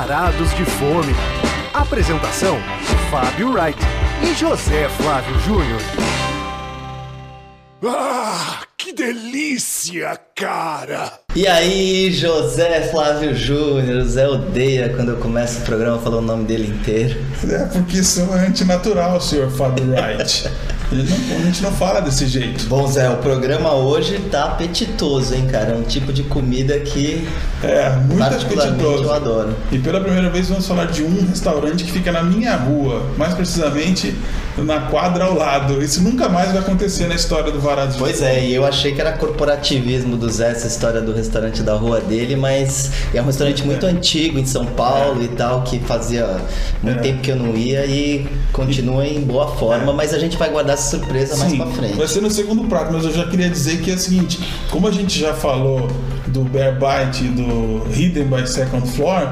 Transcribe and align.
Varados 0.00 0.54
de 0.54 0.64
Fome. 0.64 1.12
Apresentação: 1.74 2.56
Fábio 3.10 3.52
Wright 3.52 3.78
e 4.22 4.34
José 4.34 4.88
Flávio 4.88 5.38
Júnior. 5.40 5.80
Ah, 7.84 8.62
que 8.78 8.94
delícia, 8.94 9.79
cara! 10.34 11.10
E 11.34 11.46
aí, 11.46 12.12
José 12.12 12.88
Flávio 12.90 13.34
Júnior, 13.34 14.04
Zé 14.04 14.28
odeia 14.28 14.90
quando 14.90 15.10
eu 15.12 15.16
começo 15.16 15.60
o 15.60 15.62
programa 15.62 15.96
falando 15.98 16.24
o 16.24 16.26
nome 16.26 16.44
dele 16.44 16.68
inteiro. 16.68 17.18
É 17.48 17.64
porque 17.66 18.02
sou 18.02 18.32
antinatural, 18.34 19.20
senhor 19.20 19.48
Fábio 19.50 19.86
Wright. 19.90 20.50
A 20.90 20.94
gente, 20.94 21.20
não, 21.28 21.36
a 21.36 21.40
gente 21.42 21.62
não 21.62 21.70
fala 21.72 22.00
desse 22.00 22.26
jeito. 22.26 22.64
Bom, 22.66 22.84
Zé, 22.88 23.08
o 23.08 23.18
programa 23.18 23.72
hoje 23.74 24.18
tá 24.28 24.46
apetitoso, 24.46 25.32
hein, 25.34 25.46
cara? 25.46 25.70
É 25.70 25.76
um 25.76 25.82
tipo 25.84 26.12
de 26.12 26.24
comida 26.24 26.78
que 26.80 27.28
É, 27.62 27.90
muito 27.90 28.22
apetitoso. 28.24 29.04
eu 29.04 29.12
adoro. 29.12 29.56
E 29.70 29.78
pela 29.78 30.00
primeira 30.00 30.28
vez 30.30 30.48
vamos 30.48 30.66
falar 30.66 30.86
de 30.86 31.04
um 31.04 31.26
restaurante 31.28 31.84
que 31.84 31.92
fica 31.92 32.10
na 32.10 32.24
minha 32.24 32.56
rua, 32.56 33.06
mais 33.16 33.34
precisamente 33.34 34.16
na 34.58 34.80
quadra 34.80 35.24
ao 35.26 35.34
lado. 35.36 35.80
Isso 35.80 36.02
nunca 36.02 36.28
mais 36.28 36.50
vai 36.50 36.60
acontecer 36.60 37.06
na 37.06 37.14
história 37.14 37.52
do 37.52 37.60
Varado 37.60 37.92
de 37.92 37.98
Pois 37.98 38.20
é, 38.20 38.44
e 38.44 38.52
eu 38.52 38.66
achei 38.66 38.92
que 38.92 39.00
era 39.00 39.12
corporativismo 39.74 40.16
do 40.16 40.28
Zé, 40.30 40.50
essa 40.50 40.66
história 40.66 41.00
do 41.00 41.12
restaurante 41.12 41.62
da 41.62 41.74
rua 41.74 42.00
dele, 42.00 42.34
mas 42.36 42.90
é 43.14 43.22
um 43.22 43.26
restaurante 43.26 43.64
muito 43.64 43.86
antigo 43.86 44.38
em 44.38 44.44
São 44.44 44.64
Paulo 44.66 45.22
e 45.22 45.28
tal, 45.28 45.62
que 45.62 45.78
fazia 45.80 46.26
muito 46.82 46.98
É. 46.98 47.02
tempo 47.02 47.20
que 47.20 47.30
eu 47.30 47.36
não 47.36 47.54
ia 47.56 47.86
e 47.86 48.26
continua 48.52 49.06
em 49.06 49.20
boa 49.20 49.46
forma, 49.56 49.92
mas 49.92 50.12
a 50.12 50.18
gente 50.18 50.36
vai 50.36 50.50
guardar 50.50 50.74
essa 50.74 50.90
surpresa 50.98 51.36
mais 51.36 51.52
Sim, 51.52 51.58
pra 51.58 51.66
frente. 51.68 51.94
vai 51.96 52.08
ser 52.08 52.20
no 52.20 52.30
segundo 52.30 52.64
prato, 52.64 52.92
mas 52.92 53.04
eu 53.04 53.12
já 53.12 53.26
queria 53.28 53.48
dizer 53.48 53.80
que 53.80 53.90
é 53.90 53.94
o 53.94 53.98
seguinte, 53.98 54.40
como 54.70 54.88
a 54.88 54.90
gente 54.90 55.18
já 55.18 55.34
falou 55.34 55.88
do 56.26 56.42
Bear 56.42 56.76
Bite 56.78 57.24
e 57.24 57.28
do 57.28 57.86
Hidden 57.94 58.24
by 58.24 58.46
Second 58.48 58.88
Floor, 58.90 59.28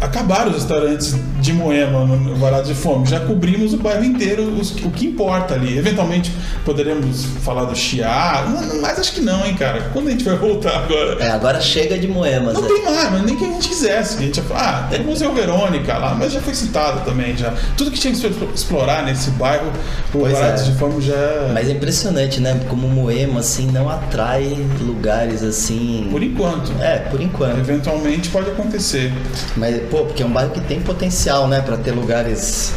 acabaram 0.00 0.50
os 0.50 0.56
restaurantes 0.58 1.14
de 1.42 1.52
Moema 1.52 2.06
no 2.06 2.36
Varado 2.36 2.66
de 2.68 2.74
Fome. 2.74 3.06
Já 3.06 3.18
cobrimos 3.20 3.74
o 3.74 3.76
bairro 3.76 4.04
inteiro, 4.04 4.44
os- 4.58 4.70
o 4.84 4.90
que 4.90 5.06
importa 5.06 5.54
ali. 5.54 5.76
Eventualmente 5.76 6.32
poderemos 6.64 7.24
falar 7.42 7.64
do 7.64 7.74
Chiá, 7.76 8.44
mas 8.80 8.98
acho 8.98 9.12
que 9.12 9.20
não, 9.20 9.44
hein, 9.44 9.54
cara. 9.54 9.90
Quando 9.92 10.08
a 10.08 10.10
gente 10.12 10.24
vai 10.24 10.36
voltar 10.36 10.84
agora? 10.84 11.16
É, 11.22 11.30
agora 11.30 11.60
chega 11.60 11.98
de 11.98 12.06
moemas. 12.06 12.54
Não 12.54 12.62
Zé. 12.62 12.68
tem 12.68 12.84
mais, 12.84 13.10
mas 13.10 13.22
nem 13.24 13.36
que 13.36 13.44
a 13.44 13.48
gente 13.48 13.68
quisesse. 13.68 14.18
A 14.18 14.20
gente 14.22 14.36
ia 14.36 14.42
falar, 14.44 14.86
ah, 14.86 14.88
tem 14.90 15.00
o 15.00 15.04
Museu 15.04 15.34
Verônica 15.34 15.98
lá, 15.98 16.14
mas 16.14 16.32
já 16.32 16.40
foi 16.40 16.54
citado 16.54 17.00
também 17.04 17.36
já. 17.36 17.52
Tudo 17.76 17.90
que 17.90 17.98
tinha 17.98 18.12
que 18.12 18.20
se 18.20 18.26
explorar 18.54 19.04
nesse 19.04 19.30
bairro, 19.32 19.66
o 19.68 19.72
Pois 20.18 20.32
Varados 20.32 20.62
é. 20.62 20.64
de 20.66 20.78
Fome 20.78 21.00
já. 21.02 21.50
Mas 21.52 21.68
é 21.68 21.72
impressionante, 21.72 22.40
né? 22.40 22.60
Como 22.68 22.86
Moema, 22.86 23.40
assim, 23.40 23.66
não 23.66 23.88
atrai 23.88 24.64
lugares 24.80 25.42
assim. 25.42 26.06
Por 26.10 26.22
enquanto. 26.22 26.70
É, 26.80 26.98
por 26.98 27.20
enquanto. 27.20 27.58
Eventualmente 27.58 28.28
pode 28.28 28.48
acontecer. 28.50 29.12
Mas, 29.56 29.80
pô, 29.90 30.04
porque 30.04 30.22
é 30.22 30.26
um 30.26 30.30
bairro 30.30 30.50
que 30.50 30.60
tem 30.60 30.80
potencial, 30.80 31.31
né? 31.48 31.62
Pra 31.62 31.76
ter 31.76 31.92
lugares. 31.92 32.72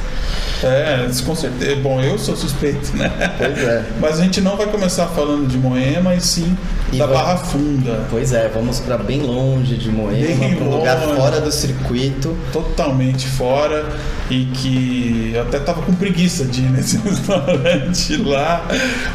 É, 0.63 1.07
com 1.25 1.35
certeza. 1.35 1.75
Bom, 1.77 2.01
eu 2.01 2.17
sou 2.17 2.35
suspeito, 2.35 2.95
né? 2.95 3.11
Pois 3.37 3.57
é. 3.57 3.83
Mas 3.99 4.19
a 4.19 4.23
gente 4.23 4.41
não 4.41 4.55
vai 4.57 4.67
começar 4.67 5.07
falando 5.07 5.47
de 5.47 5.57
Moema, 5.57 6.15
e 6.15 6.21
sim 6.21 6.57
E 6.91 6.97
da 6.97 7.05
Barra 7.07 7.37
Funda. 7.37 8.05
Pois 8.09 8.31
é, 8.33 8.49
vamos 8.53 8.79
pra 8.79 8.97
bem 8.97 9.21
longe 9.21 9.75
de 9.75 9.89
Moema, 9.91 10.55
pra 10.55 10.65
um 10.65 10.69
lugar 10.77 10.97
fora 11.01 11.41
do 11.41 11.51
circuito. 11.51 12.35
Totalmente 12.51 13.27
fora 13.27 13.85
e 14.31 14.45
que 14.45 15.31
eu 15.35 15.41
até 15.43 15.59
tava 15.59 15.83
com 15.83 15.93
preguiça 15.93 16.45
de 16.45 16.61
ir 16.61 16.71
nesse 16.71 16.97
restaurante 17.05 18.17
lá. 18.17 18.65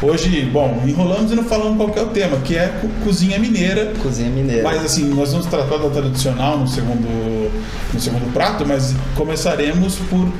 Hoje, 0.01 0.45
bom, 0.45 0.81
enrolamos 0.87 1.31
e 1.31 1.35
não 1.35 1.43
falamos 1.43 1.77
qual 1.77 1.91
é 1.97 2.01
o 2.01 2.11
tema, 2.11 2.37
que 2.37 2.55
é 2.57 2.67
co- 2.79 2.87
cozinha 3.03 3.37
mineira. 3.39 3.91
Cozinha 4.01 4.29
mineira. 4.29 4.63
Mas 4.63 4.85
assim, 4.85 5.05
nós 5.13 5.31
vamos 5.31 5.47
tratar 5.47 5.77
da 5.77 5.89
tradicional 5.89 6.57
no 6.59 6.67
segundo, 6.67 7.51
no 7.93 7.99
segundo 7.99 8.31
prato, 8.33 8.63
mas 8.65 8.95
começaremos 9.15 9.95
por 10.09 10.31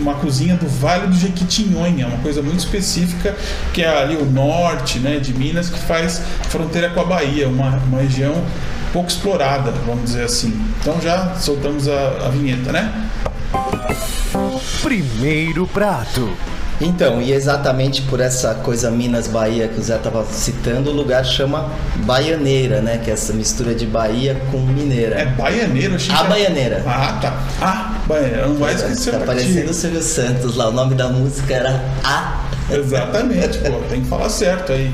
uma 0.00 0.13
cozinha 0.14 0.56
do 0.56 0.66
Vale 0.66 1.06
do 1.06 1.14
Jequitinhonha, 1.14 2.06
uma 2.06 2.18
coisa 2.18 2.42
muito 2.42 2.60
específica, 2.60 3.34
que 3.72 3.82
é 3.82 3.88
ali 3.88 4.16
o 4.16 4.24
norte 4.24 4.98
né, 4.98 5.18
de 5.18 5.32
Minas, 5.34 5.68
que 5.68 5.78
faz 5.78 6.22
fronteira 6.48 6.90
com 6.90 7.00
a 7.00 7.04
Bahia, 7.04 7.48
uma, 7.48 7.70
uma 7.88 8.00
região 8.00 8.34
pouco 8.92 9.08
explorada, 9.08 9.72
vamos 9.84 10.04
dizer 10.04 10.24
assim. 10.24 10.52
Então 10.80 11.00
já 11.00 11.34
soltamos 11.34 11.88
a, 11.88 12.26
a 12.26 12.28
vinheta, 12.28 12.70
né? 12.70 13.10
Primeiro 14.82 15.66
prato. 15.66 16.30
Então, 16.80 17.22
e 17.22 17.32
exatamente 17.32 18.02
por 18.02 18.20
essa 18.20 18.54
coisa 18.56 18.90
Minas 18.90 19.28
Bahia 19.28 19.68
que 19.68 19.80
o 19.80 19.82
Zé 19.82 19.96
tava 19.96 20.24
citando, 20.24 20.90
o 20.90 20.92
lugar 20.92 21.24
chama 21.24 21.70
Baianeira, 22.04 22.80
né? 22.80 23.00
Que 23.02 23.10
é 23.10 23.14
essa 23.14 23.32
mistura 23.32 23.74
de 23.74 23.86
Bahia 23.86 24.36
com 24.50 24.58
mineira. 24.58 25.16
É 25.20 25.26
baianeiro, 25.26 25.94
achei 25.94 26.14
A 26.14 26.24
Baianeira. 26.24 26.82
Ah, 26.86 27.18
tá. 27.22 27.42
Ah, 27.60 27.98
baianeiro. 28.06 28.48
Não 28.48 28.56
vai 28.56 28.74
esquecer 28.74 29.12
Tá 29.12 29.18
a 29.18 29.20
parecendo 29.20 29.70
o 29.70 29.74
Silvio 29.74 30.02
Santos 30.02 30.56
lá, 30.56 30.68
o 30.68 30.72
nome 30.72 30.94
da 30.94 31.08
música 31.08 31.54
era 31.54 31.84
A. 32.02 32.44
Exatamente, 32.70 33.58
pô, 33.58 33.78
tem 33.88 34.00
que 34.00 34.08
falar 34.08 34.28
certo 34.28 34.72
aí. 34.72 34.90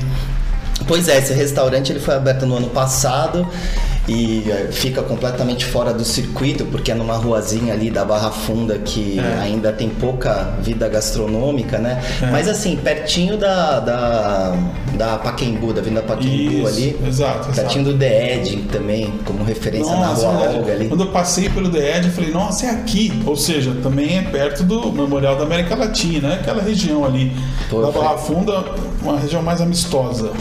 Pois 0.87 1.07
é, 1.07 1.17
esse 1.19 1.33
restaurante 1.33 1.91
ele 1.91 1.99
foi 1.99 2.15
aberto 2.15 2.45
no 2.45 2.57
ano 2.57 2.69
passado 2.69 3.47
e 4.07 4.43
eh, 4.49 4.69
fica 4.71 5.01
completamente 5.03 5.63
fora 5.65 5.93
do 5.93 6.03
circuito, 6.03 6.65
porque 6.65 6.91
é 6.91 6.95
numa 6.95 7.15
ruazinha 7.15 7.73
ali 7.73 7.89
da 7.91 8.03
Barra 8.03 8.31
Funda 8.31 8.77
que 8.79 9.19
É. 9.19 9.39
ainda 9.41 9.71
tem 9.71 9.89
pouca 9.89 10.55
vida 10.61 10.89
gastronômica, 10.89 11.77
né? 11.77 12.01
É. 12.21 12.25
Mas 12.31 12.47
assim, 12.47 12.75
pertinho 12.75 13.37
da, 13.37 13.79
da, 13.79 14.55
da 14.95 15.17
Paquembu, 15.19 15.71
da 15.71 15.81
Vinda 15.81 16.01
Paquembu 16.01 16.51
Isso, 16.59 16.67
ali. 16.67 16.99
exato, 17.07 17.53
Pertinho 17.53 17.85
do 17.85 17.97
The 17.97 18.35
Edge 18.37 18.57
também, 18.71 19.13
como 19.23 19.43
referência 19.43 19.93
na 19.95 20.07
Nossa, 20.07 20.25
Rua 20.27 20.37
verdade. 20.39 20.57
Olga 20.59 20.71
ali. 20.73 20.87
Quando 20.87 21.03
eu 21.03 21.11
passei 21.11 21.49
pelo 21.49 21.69
The 21.69 21.97
Edge, 21.97 22.07
eu 22.07 22.13
falei, 22.13 22.31
nossa, 22.31 22.65
é 22.65 22.69
aqui. 22.71 23.21
Ou 23.25 23.37
seja, 23.37 23.75
também 23.83 24.17
é 24.17 24.21
perto 24.23 24.63
do 24.63 24.91
Memorial 24.91 25.35
da 25.37 25.43
América 25.43 25.75
Latina, 25.75 26.29
né? 26.29 26.35
aquela 26.41 26.61
região 26.61 27.05
ali. 27.05 27.31
Pô, 27.69 27.81
da 27.81 27.91
Barra 27.91 28.17
Funda, 28.17 28.63
uma 29.01 29.19
região 29.19 29.41
mais 29.43 29.61
amistosa. 29.61 30.31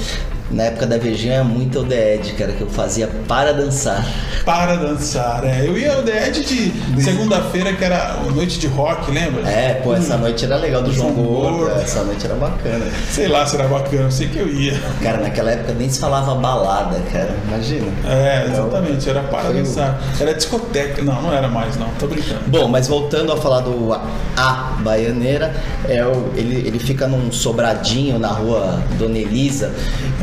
Na 0.51 0.65
época 0.65 0.87
da 0.87 0.99
Vejinha 0.99 1.45
muito 1.45 1.81
o 1.81 1.93
Edge, 1.93 2.33
cara, 2.33 2.53
que 2.53 2.61
eu 2.61 2.69
fazia 2.69 3.09
para 3.29 3.53
dançar. 3.53 4.05
Para 4.45 4.75
dançar, 4.75 5.45
é. 5.45 5.67
Eu 5.67 5.79
ia 5.79 5.95
ao 5.95 6.01
Edge 6.07 6.43
de 6.43 7.03
segunda-feira, 7.03 7.73
que 7.73 7.85
era 7.85 8.17
noite 8.35 8.59
de 8.59 8.67
rock, 8.67 9.11
lembra? 9.13 9.49
É, 9.49 9.75
pô, 9.75 9.95
essa 9.95 10.17
noite 10.17 10.45
era 10.45 10.57
legal 10.57 10.83
do 10.83 10.93
João 10.93 11.13
Gordo, 11.13 11.71
essa 11.81 12.03
noite 12.03 12.27
era 12.27 12.35
bacana. 12.35 12.85
Sei 13.11 13.29
lá 13.29 13.47
se 13.47 13.55
era 13.55 13.69
bacana, 13.69 14.03
eu 14.03 14.11
sei 14.11 14.29
que 14.29 14.39
eu 14.39 14.49
ia. 14.49 14.77
Cara, 15.01 15.19
naquela 15.19 15.53
época 15.53 15.73
nem 15.75 15.89
se 15.89 16.01
falava 16.01 16.35
balada, 16.35 16.99
cara, 17.13 17.37
imagina. 17.47 17.87
É, 18.09 18.47
exatamente, 18.51 19.09
era 19.09 19.23
para 19.23 19.45
Foi 19.45 19.55
dançar. 19.55 20.01
Era 20.19 20.35
discoteca. 20.35 21.03
Não, 21.03 21.23
não 21.23 21.33
era 21.33 21.49
mais, 21.49 21.77
não. 21.77 21.89
Tô 21.99 22.09
brincando. 22.09 22.41
Bom, 22.49 22.67
mas 22.67 22.89
voltando 22.89 23.33
a 23.33 23.37
falar 23.37 23.61
do 23.61 23.93
A, 23.93 24.03
A 24.37 24.53
Baianeira, 24.81 25.55
é 25.89 26.05
o, 26.05 26.33
ele, 26.35 26.67
ele 26.67 26.79
fica 26.81 27.07
num 27.07 27.31
sobradinho 27.31 28.19
na 28.19 28.29
rua 28.29 28.83
Dona 28.99 29.19
Elisa. 29.19 29.73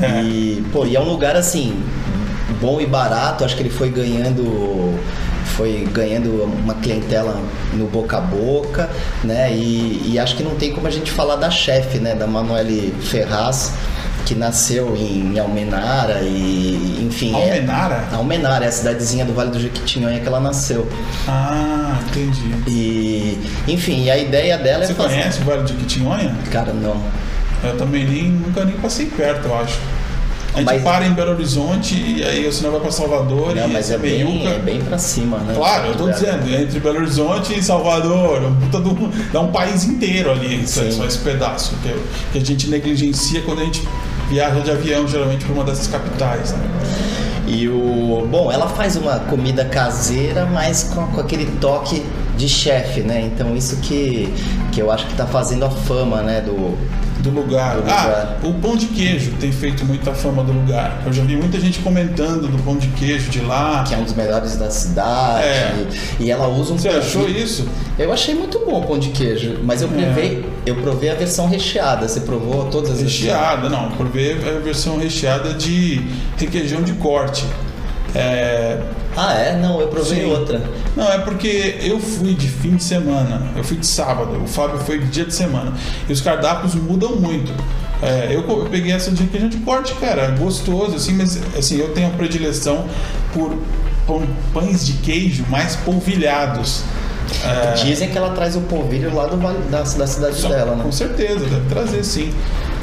É. 0.02 0.17
E, 0.22 0.64
pô, 0.72 0.86
e 0.86 0.96
é 0.96 1.00
um 1.00 1.10
lugar 1.10 1.36
assim, 1.36 1.82
bom 2.62 2.80
e 2.82 2.86
barato, 2.86 3.44
acho 3.46 3.56
que 3.56 3.62
ele 3.62 3.70
foi 3.70 3.90
ganhando. 3.90 4.98
Foi 5.56 5.88
ganhando 5.92 6.44
uma 6.44 6.76
clientela 6.76 7.42
no 7.74 7.88
boca 7.88 8.18
a 8.18 8.22
boca, 8.22 8.90
né? 9.24 9.52
E, 9.52 10.12
e 10.12 10.20
acho 10.20 10.36
que 10.36 10.44
não 10.44 10.56
tem 10.56 10.72
como 10.72 10.86
a 10.88 10.92
gente 10.92 11.10
falar 11.10 11.36
da 11.38 11.50
chefe, 11.50 11.98
né? 11.98 12.14
Da 12.14 12.28
Manuele 12.28 12.94
Ferraz, 13.02 13.72
que 14.26 14.36
nasceu 14.36 14.96
em 14.96 15.40
Almenara 15.40 16.20
e, 16.22 17.00
enfim. 17.08 17.34
é- 17.34 17.54
Almenara? 17.56 18.04
Almenara, 18.12 18.66
é 18.66 18.68
a 18.68 18.72
cidadezinha 18.72 19.26
do 19.26 19.34
Vale 19.34 19.50
do 19.50 19.60
Jequitinhonha 19.60 20.20
que 20.20 20.28
ela 20.28 20.40
nasceu. 20.40 20.88
Ah, 21.28 21.98
entendi. 22.10 22.54
E, 22.68 23.40
enfim, 23.68 24.04
e 24.04 24.12
a 24.12 24.18
ideia 24.18 24.58
dela 24.60 24.86
Você 24.86 24.92
é 24.92 24.96
fazer. 24.96 25.16
conhece 25.16 25.42
o 25.42 25.46
Vale 25.46 25.64
de 25.64 25.74
Quitinhonha? 25.74 26.36
Cara, 26.52 26.72
não. 26.74 27.02
Eu 27.64 27.76
também 27.78 28.06
nem, 28.06 28.24
nunca 28.30 28.64
nem 28.64 28.76
passei 28.76 29.08
perto, 29.08 29.48
eu 29.48 29.58
acho. 29.58 29.80
A 30.58 30.74
gente 30.74 30.84
para 30.84 31.06
em 31.06 31.14
Belo 31.14 31.32
Horizonte 31.32 31.96
e 31.96 32.24
aí 32.24 32.48
o 32.48 32.52
senhor 32.52 32.72
vai 32.72 32.82
pra 32.82 32.92
Salvador 32.92 33.54
Não, 33.56 33.68
e 33.70 33.74
mas 33.74 33.92
é 33.92 33.98
bem, 33.98 34.48
é 34.48 34.60
bem 34.60 34.80
pra 34.82 34.98
cima, 34.98 35.38
né? 35.40 35.54
Claro, 35.56 35.88
eu 35.88 35.96
tô 35.96 36.10
É. 36.10 36.12
dizendo, 36.14 36.50
entre 36.54 36.80
Belo 36.80 36.98
Horizonte 36.98 37.58
e 37.58 37.62
Salvador, 37.64 38.42
puta 38.62 38.80
do- 38.80 39.10
dá 39.32 39.40
um 39.42 39.52
país 39.52 39.84
inteiro 39.86 40.32
ali, 40.32 40.68
Sim. 40.68 40.92
só 40.92 41.06
esse 41.06 41.20
pedaço, 41.20 41.76
que, 41.84 41.94
que 42.34 42.38
a 42.40 42.46
gente 42.46 42.70
negligencia 42.70 43.42
quando 43.42 43.62
a 43.62 43.66
gente 43.66 43.88
viaja 44.30 44.60
de 44.62 44.72
avião, 44.72 45.08
geralmente, 45.08 45.46
para 45.46 45.54
uma 45.54 45.64
dessas 45.64 45.88
capitais. 45.88 46.52
né? 46.54 46.60
E 47.48 47.68
o. 47.70 48.28
Bom, 48.30 48.52
ela 48.52 48.68
faz 48.68 48.98
uma 48.98 49.20
comida 49.20 49.64
caseira, 49.64 50.46
mas 50.46 50.84
com, 50.94 51.08
com 51.08 51.22
aquele 51.22 51.46
toque 51.62 52.04
de 52.38 52.50
chefe, 52.50 53.00
né? 53.02 53.22
Então 53.34 53.56
isso 53.56 53.78
que, 53.78 54.34
que 54.74 54.82
eu 54.82 54.92
acho 54.92 55.06
que 55.08 55.16
tá 55.16 55.26
fazendo 55.26 55.64
a 55.64 55.70
fama, 55.70 56.22
né? 56.22 56.42
Do, 56.42 56.78
Do 57.30 57.42
lugar. 57.42 57.76
Do 57.78 57.90
Ah, 57.92 58.38
o 58.44 58.54
pão 58.54 58.76
de 58.76 58.86
queijo 58.88 59.32
tem 59.40 59.52
feito 59.52 59.86
muita 59.86 60.14
fama 60.14 60.44
do 60.44 60.52
lugar. 60.52 61.02
Eu 61.06 61.12
já 61.14 61.24
vi 61.24 61.36
muita 61.36 61.60
gente 61.60 61.80
comentando 61.80 62.48
do 62.48 62.58
pão 62.64 62.78
de 62.78 62.88
queijo 62.90 63.30
de 63.30 63.42
lá. 63.42 63.84
que 63.88 63.94
é 63.94 63.98
um 63.98 64.04
dos 64.04 64.14
melhores 64.14 64.56
da 64.58 64.70
cidade. 64.70 65.44
É. 65.46 65.88
E 66.20 66.32
ela 66.32 66.48
usa 66.48 66.74
um 66.74 66.78
Você 66.78 66.90
pão- 66.90 66.98
achou 67.00 67.30
isso? 67.30 67.68
Eu 68.00 68.12
achei 68.14 68.34
muito 68.36 68.60
bom 68.66 68.80
o 68.80 68.86
pão 68.86 68.98
de 69.00 69.10
queijo, 69.10 69.60
mas 69.64 69.82
eu 69.82 69.90
É. 69.90 70.04
provei, 70.04 70.46
eu 70.66 70.76
provei 70.76 71.10
a 71.10 71.16
versão 71.16 71.48
recheada. 71.48 72.08
Você 72.08 72.22
provou 72.22 72.66
todas 72.66 72.92
as 72.92 73.02
Recheada, 73.02 73.70
não. 73.70 73.92
Por 73.92 74.08
ver 74.08 74.38
a 74.48 74.60
versão 74.60 74.98
recheada 74.98 75.54
de 75.54 76.02
requeijão 76.38 76.82
de 76.82 76.94
corte. 76.94 77.46
É, 78.16 78.80
Ah, 79.20 79.34
é? 79.34 79.58
Não, 79.60 79.82
eu 79.82 79.88
provei 79.88 80.22
Sim. 80.22 80.26
outra. 80.32 80.62
Não, 80.96 81.12
é 81.12 81.18
porque 81.18 81.80
eu 81.82 82.00
fui 82.00 82.36
de 82.36 82.48
fim 82.48 82.76
de 82.76 82.84
semana, 82.84 83.42
eu 83.56 83.64
fui 83.64 83.78
de 83.78 83.88
sábado, 83.88 84.40
o 84.44 84.48
Fábio 84.48 84.78
foi 84.80 85.00
de 85.00 85.08
dia 85.08 85.26
de 85.26 85.34
semana. 85.34 85.74
E 86.08 86.14
os 86.14 86.22
cardápios 86.22 86.76
mudam 86.76 87.16
muito. 87.16 87.52
É, 88.02 88.30
eu, 88.32 88.44
peguei 88.70 88.92
essa 88.92 89.10
de 89.10 89.24
requeijão 89.24 89.50
de 89.50 89.58
corte, 89.58 89.92
cara, 89.96 90.28
gostoso, 90.38 90.96
assim, 90.96 91.14
mas 91.14 91.40
assim, 91.58 91.78
eu 91.80 91.90
tenho 91.94 92.08
a 92.08 92.12
predileção 92.12 92.86
por 93.34 93.58
pães 94.54 94.86
de 94.86 94.94
queijo 94.94 95.44
mais 95.50 95.76
polvilhados. 95.78 96.84
É, 97.44 97.74
Dizem 97.74 98.10
que 98.10 98.18
ela 98.18 98.30
traz 98.30 98.56
o 98.56 98.62
polvilho 98.62 99.14
lá 99.14 99.26
do 99.26 99.36
da, 99.70 99.82
da 99.82 100.08
cidade 100.08 100.36
só- 100.36 100.48
dela, 100.48 100.76
né? 100.76 100.84
Com 100.84 100.92
certeza, 100.92 101.40
deve 101.40 101.68
trazer 101.68 102.04
sim. 102.04 102.32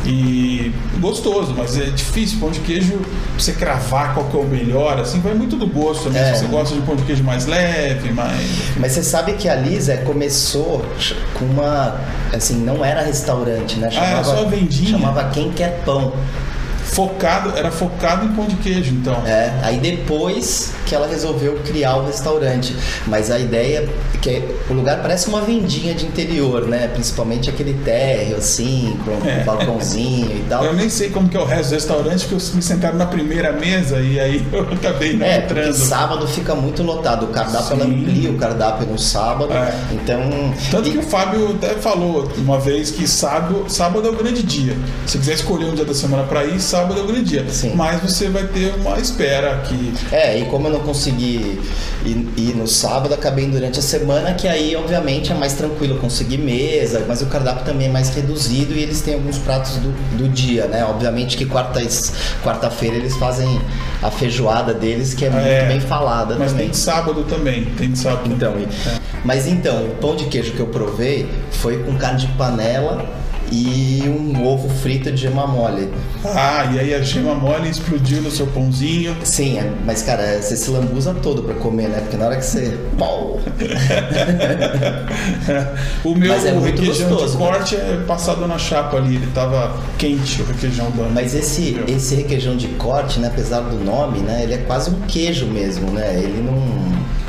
E 0.05 0.71
gostoso, 1.01 1.55
mas 1.57 1.79
é 1.79 1.85
difícil. 1.87 2.39
Pão 2.39 2.51
de 2.51 2.61
queijo, 2.61 2.99
você 3.39 3.53
cravar 3.53 4.15
qual 4.15 4.27
que 4.27 4.37
é 4.37 4.41
o 4.41 4.45
melhor, 4.45 4.99
assim, 5.01 5.21
vai 5.21 5.35
muito 5.35 5.57
do 5.57 5.67
gosto 5.67 6.05
também. 6.05 6.23
É. 6.23 6.35
Se 6.35 6.41
você 6.41 6.47
gosta 6.47 6.75
de 6.75 6.83
pão 6.83 6.97
de 6.97 7.03
queijo 7.03 7.25
mais 7.25 7.47
leve, 7.47 8.13
mais. 8.13 8.77
Mas 8.77 8.93
você 8.93 9.03
sabe 9.03 9.35
que 9.35 9.49
a 9.49 9.55
Lisa 9.55 9.97
começou 9.99 10.85
com 11.35 11.45
uma. 11.45 12.01
Assim, 12.33 12.57
não 12.57 12.85
era 12.85 13.03
restaurante, 13.03 13.79
né? 13.79 13.89
Ah, 13.97 14.05
era 14.11 14.25
só 14.25 14.43
a 14.43 14.45
vendinha? 14.45 14.91
Chamava 14.91 15.25
Quem 15.31 15.51
Quer 15.53 15.83
Pão. 15.85 16.13
Focado, 16.85 17.57
era 17.57 17.71
focado 17.71 18.27
em 18.27 18.29
pão 18.35 18.47
de 18.47 18.57
queijo, 18.57 18.93
então. 18.95 19.15
É, 19.27 19.53
aí 19.63 19.79
depois 19.79 20.73
que 20.87 20.95
ela 20.95 21.07
resolveu 21.07 21.59
criar 21.65 21.97
o 21.97 22.07
restaurante. 22.07 22.75
Mas 23.07 23.31
a 23.31 23.39
ideia 23.39 23.89
é 24.15 24.19
que 24.19 24.43
o 24.69 24.75
lugar 24.75 25.01
parece 25.03 25.29
uma 25.29 25.41
vendinha 25.41 25.95
de 25.95 26.05
interior, 26.07 26.67
né? 26.69 26.89
Principalmente 26.89 27.49
aquele 27.51 27.75
térreo, 27.85 28.37
assim, 28.37 28.97
com 29.05 29.13
É. 29.29 29.41
um 29.41 29.45
balcãozinho 29.45 30.31
e 30.37 30.45
tal. 30.49 30.65
Eu 30.65 30.75
nem 30.75 30.89
sei 30.89 31.11
como 31.11 31.29
que 31.29 31.37
é 31.37 31.41
o 31.41 31.45
resto 31.45 31.71
do 31.71 31.75
restaurante, 31.75 32.27
porque 32.27 32.35
eu 32.35 32.55
me 32.55 32.63
sentaram 32.63 32.97
na 32.99 33.07
primeira 33.07 33.53
mesa 33.53 33.99
e 34.01 34.21
aí 34.21 34.47
eu 34.53 34.61
acabei 34.73 35.15
não 35.15 35.27
É, 35.27 35.39
entrando. 35.39 35.73
sábado 35.75 36.27
fica 36.29 36.55
muito 36.55 36.83
lotado. 36.83 37.25
O 37.25 37.29
cardápio 37.29 37.73
ela 37.75 37.85
Sim. 37.85 38.01
amplia 38.03 38.31
o 38.31 38.37
cardápio 38.39 38.87
no 38.87 38.99
sábado. 38.99 39.53
É. 39.53 39.75
Então. 39.93 40.21
Tanto 40.71 40.89
e- 40.89 40.93
que 40.93 40.99
o 40.99 41.03
Fábio 41.03 41.51
até 41.57 41.75
falou 41.75 42.31
uma 42.39 42.59
vez 42.59 42.91
que 42.91 43.07
sábado, 43.09 43.65
sábado 43.69 44.07
é 44.07 44.11
o 44.11 44.15
grande 44.17 44.43
dia. 44.43 44.77
Se 45.07 45.19
quiser 45.19 45.35
escolher 45.35 45.67
um 45.67 45.75
dia 45.75 45.85
da 45.85 45.95
semana 45.95 46.25
para 46.25 46.45
ir, 46.45 46.61
sábado 46.75 46.99
é 47.01 47.03
o 47.03 47.07
grande 47.07 47.25
dia. 47.31 47.45
Sim. 47.49 47.73
Mas 47.75 48.01
você 48.01 48.29
vai 48.29 48.45
ter 48.49 48.75
uma 48.77 48.99
espera 48.99 49.59
que 49.67 49.93
É, 50.13 50.39
e 50.39 50.45
como 50.47 50.67
eu 50.69 50.73
não 50.73 50.81
consegui 50.81 51.61
ir, 52.05 52.29
ir 52.37 52.55
no 52.57 52.67
sábado, 52.67 53.15
acabei 53.15 53.47
durante 53.47 53.79
a 53.79 53.83
semana, 53.83 54.35
que 54.35 54.49
aí, 54.49 54.75
obviamente, 54.77 55.31
é 55.33 55.35
mais 55.35 55.53
tranquilo 55.55 55.99
conseguir 55.99 56.39
mesa, 56.39 57.05
mas 57.07 57.23
o 57.23 57.27
cardápio 57.27 57.65
também 57.65 57.89
é 57.89 57.91
mais 57.91 58.09
reduzido 58.15 58.75
e 58.75 58.83
eles 58.83 59.01
têm 59.03 59.15
alguns 59.15 59.39
pratos 59.39 59.73
do, 59.77 59.93
do 60.17 60.29
dia, 60.29 60.67
né? 60.67 60.85
Obviamente 60.85 61.37
que 61.37 61.47
quarta-feira 61.47 62.97
eles 62.97 63.17
fazem 63.17 63.61
a 64.03 64.11
feijoada 64.11 64.75
deles, 64.75 65.15
que 65.15 65.25
é 65.25 65.31
muito 65.31 65.47
É, 65.47 65.67
bem 65.67 65.81
falada 65.81 66.37
Mas 66.39 66.51
também. 66.51 66.67
tem 66.67 66.71
de 66.73 66.77
sábado 66.77 67.25
também. 67.25 67.65
Tem 67.77 67.91
de 67.93 67.99
sábado. 67.99 68.31
Então, 68.33 68.55
e- 68.59 68.69
mas 69.25 69.47
então, 69.47 69.85
o 69.87 69.91
pão 70.01 70.15
de 70.17 70.25
queijo 70.25 70.53
que 70.53 70.61
eu 70.61 70.67
provei 70.67 71.29
foi 71.51 71.83
com 71.85 71.95
carne 71.97 72.21
de 72.21 72.27
panela 72.33 73.07
e 73.53 74.03
um 74.07 74.47
ovo 74.47 74.69
frito 74.69 75.11
de 75.13 75.23
gema 75.23 75.47
mole. 75.47 75.91
Ah, 76.25 76.71
e 76.75 76.79
aí 76.79 76.95
a 76.95 77.03
gema 77.03 77.35
mole 77.35 77.69
explodiu 77.69 78.23
no 78.23 78.31
seu 78.31 78.47
pãozinho. 78.47 79.17
Sim, 79.25 79.59
é- 79.59 79.71
mas 79.85 80.03
cara, 80.03 80.41
você 80.41 80.57
se 80.57 80.71
lambuza 80.71 81.13
todo 81.15 81.43
pra 81.43 81.55
comer, 81.55 81.89
né? 81.89 82.01
Porque 82.01 82.17
na 82.17 82.27
hora 82.27 82.37
que 82.37 82.45
você. 82.45 82.79
Pau! 82.99 83.41
o 86.05 86.15
meu 86.15 86.33
Mas 86.33 86.47
é 86.47 86.53
muito 86.53 86.81
requeijão 86.81 87.11
gostoso, 87.11 87.33
de 87.33 87.39
corte 87.39 87.77
é 87.77 88.03
passado 88.07 88.47
na 88.47 88.59
chapa 88.59 88.97
ali. 88.97 89.17
Ele 89.17 89.29
tava 89.35 89.77
quente, 89.99 90.43
o 90.43 90.47
requeijão 90.47 90.91
da. 90.91 91.05
Mas 91.05 91.35
esse, 91.35 91.79
esse 91.87 92.15
requeijão 92.15 92.57
de 92.57 92.69
corte, 92.69 93.21
né, 93.21 93.29
apesar 93.29 93.61
do 93.61 93.77
nome, 93.77 94.21
né, 94.21 94.43
ele 94.43 94.55
é 94.55 94.59
quase 94.59 94.91
um 94.91 95.01
queijo 95.03 95.47
mesmo, 95.47 95.91
né? 95.91 96.19
Ele 96.19 96.43
não. 96.43 96.55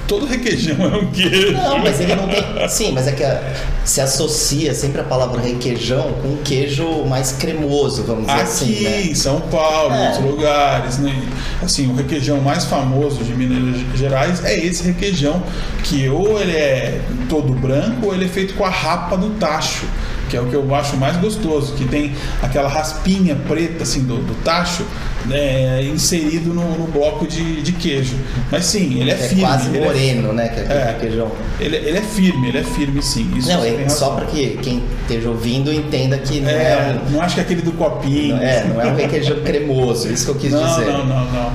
Todo 0.08 0.26
requeijão 0.28 0.76
é 0.84 0.98
um 0.98 1.08
queijo. 1.12 1.52
Não, 1.54 1.80
mas 1.80 2.00
ele 2.00 2.16
não 2.16 2.28
tem. 2.28 2.70
Sim, 2.70 2.92
mas 2.94 3.08
é 3.08 3.12
que 3.12 3.24
a- 3.24 3.42
se 3.84 4.00
associa 4.02 4.74
sempre 4.74 5.02
a 5.02 5.04
palavra 5.04 5.42
requeijão 5.42 6.14
com 6.22 6.28
um 6.28 6.38
queijo 6.44 7.04
mais 7.06 7.32
cremoso, 7.32 8.04
vamos 8.04 8.28
dizer 8.28 8.34
Aqui 8.40 8.44
assim, 8.44 8.84
né? 8.84 9.02
em 9.04 9.16
São 9.16 9.42
Paulo, 9.42 9.96
em 9.96 9.98
É. 9.98 10.08
outros 10.10 10.26
lugares, 10.26 10.98
né? 11.00 11.16
Assim, 11.64 11.88
o 11.92 11.96
requeijão 11.96 12.40
mais 12.40 12.66
famoso 12.66 13.24
de 13.24 13.34
Minas 13.34 13.82
Gerais 13.98 14.44
é 14.46 14.58
esse 14.60 14.84
requeijão, 14.84 15.42
que 15.84 16.08
ou 16.08 16.40
ele 16.40 16.52
é 16.56 17.02
todo 17.28 17.52
branco 17.54 18.08
ou 18.08 18.14
ele 18.14 18.26
é 18.26 18.30
feito 18.30 18.54
com 18.54 18.64
a 18.64 18.70
rapa 18.70 19.18
do 19.18 19.32
tacho, 19.40 19.86
que 20.30 20.36
é 20.38 20.42
o 20.42 20.46
que 20.48 20.56
eu 20.56 20.74
acho 20.76 20.98
mais 20.98 21.16
gostoso, 21.18 21.74
que 21.74 21.86
tem 21.86 22.14
aquela 22.42 22.68
raspinha 22.70 23.36
preta 23.48 23.84
assim 23.84 24.04
do, 24.04 24.18
do 24.18 24.34
tacho 24.44 24.84
né, 25.26 25.84
inserido 25.84 26.54
no, 26.54 26.78
no 26.78 26.88
bloco 26.88 27.26
de, 27.28 27.62
de 27.62 27.72
queijo. 27.72 28.16
Mas 28.52 28.66
sim, 28.66 29.00
ele 29.00 29.10
é, 29.10 29.14
É 29.14 29.18
firme. 29.18 29.42
quase 29.44 29.70
ele 29.70 29.78
é- 29.80 29.86
moreno, 29.86 30.34
né? 30.34 30.48
Que 30.50 30.60
é 30.60 30.64
É. 30.64 30.86
requeijão. 30.94 31.32
Ele, 31.60 31.76
ele 31.78 31.98
é 31.98 32.02
firme, 32.02 32.50
ele 32.50 32.58
é 32.60 32.64
firme 32.64 33.02
sim. 33.02 33.32
Isso 33.36 33.50
Não, 33.50 33.64
é 33.64 33.72
tem 33.72 33.90
só 33.90 34.12
para 34.16 34.26
que 34.28 34.58
quem 34.62 34.84
esteja 35.02 35.30
ouvindo 35.30 35.74
entenda 35.74 36.18
que 36.18 36.40
não 36.42 36.50
é, 36.50 36.54
É, 36.54 37.00
um. 37.08 37.12
não 37.12 37.22
acho 37.22 37.36
que 37.36 37.42
é 37.42 37.44
aquele 37.44 37.62
do 37.64 37.72
copinho. 37.72 38.38
É, 38.38 38.66
não 38.66 38.80
é 38.82 38.86
um 38.88 38.96
requeijão 38.96 39.40
cremoso, 39.42 40.12
isso 40.12 40.26
que 40.26 40.32
eu 40.32 40.36
quis 40.36 40.52
não, 40.52 40.64
dizer. 40.68 40.86
não, 40.92 41.06
não, 41.06 41.26
não. 41.26 41.52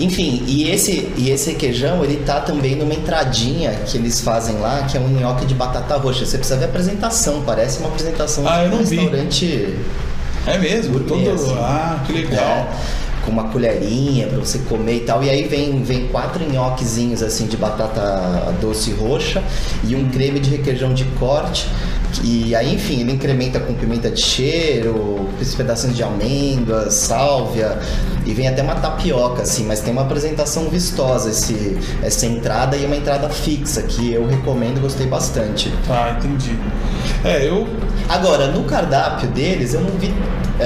Enfim, 0.00 0.42
e 0.46 0.70
esse, 0.70 1.12
e 1.16 1.30
esse 1.30 1.50
requeijão, 1.50 2.02
ele 2.02 2.16
tá 2.24 2.40
também 2.40 2.74
numa 2.74 2.94
entradinha 2.94 3.72
que 3.86 3.98
eles 3.98 4.20
fazem 4.20 4.56
lá, 4.58 4.82
que 4.90 4.96
é 4.96 5.00
um 5.00 5.08
nhoque 5.08 5.44
de 5.44 5.54
batata 5.54 5.96
roxa. 5.96 6.24
Você 6.24 6.38
precisa 6.38 6.58
ver 6.58 6.64
a 6.64 6.68
apresentação, 6.68 7.42
parece 7.44 7.78
uma 7.80 7.88
apresentação 7.88 8.46
Ah, 8.48 8.66
de 8.66 8.74
um 8.74 8.82
vi. 8.82 8.96
restaurante 8.96 9.74
É 10.46 10.58
mesmo? 10.58 10.98
gourmet, 10.98 11.24
Todo... 11.26 11.34
assim. 11.34 11.54
Ah, 11.58 12.02
que 12.06 12.12
legal. 12.12 12.40
É, 12.42 12.66
com 13.26 13.30
uma 13.32 13.44
colherinha 13.48 14.26
pra 14.28 14.38
você 14.38 14.58
comer 14.60 14.96
e 14.96 15.00
tal. 15.00 15.22
E 15.22 15.28
aí 15.28 15.46
vem, 15.46 15.82
vem 15.82 16.08
quatro 16.08 16.42
nhoquezinhos 16.50 17.22
assim 17.22 17.46
de 17.46 17.56
batata 17.58 18.54
doce 18.62 18.92
roxa 18.92 19.42
e 19.86 19.94
um 19.94 20.08
creme 20.08 20.40
de 20.40 20.48
requeijão 20.48 20.94
de 20.94 21.04
corte. 21.18 21.68
E 22.22 22.54
aí, 22.54 22.74
enfim, 22.74 23.00
ele 23.00 23.12
incrementa 23.12 23.60
com 23.60 23.72
pimenta 23.74 24.10
de 24.10 24.20
cheiro, 24.20 25.28
esses 25.40 25.54
pedacinhos 25.54 25.96
de 25.96 26.02
amêndoas, 26.02 26.94
sálvia, 26.94 27.78
e 28.26 28.34
vem 28.34 28.48
até 28.48 28.62
uma 28.62 28.74
tapioca, 28.74 29.42
assim, 29.42 29.64
mas 29.64 29.80
tem 29.80 29.92
uma 29.92 30.02
apresentação 30.02 30.68
vistosa 30.68 31.30
esse, 31.30 31.78
essa 32.02 32.26
entrada 32.26 32.76
e 32.76 32.84
uma 32.84 32.96
entrada 32.96 33.28
fixa, 33.30 33.82
que 33.82 34.12
eu 34.12 34.26
recomendo, 34.26 34.80
gostei 34.80 35.06
bastante. 35.06 35.72
Tá, 35.86 36.16
entendi. 36.18 36.58
É, 37.24 37.46
eu. 37.46 37.66
Agora, 38.08 38.48
no 38.48 38.64
cardápio 38.64 39.28
deles, 39.28 39.72
eu 39.74 39.80
não 39.80 39.90
vi, 39.90 40.12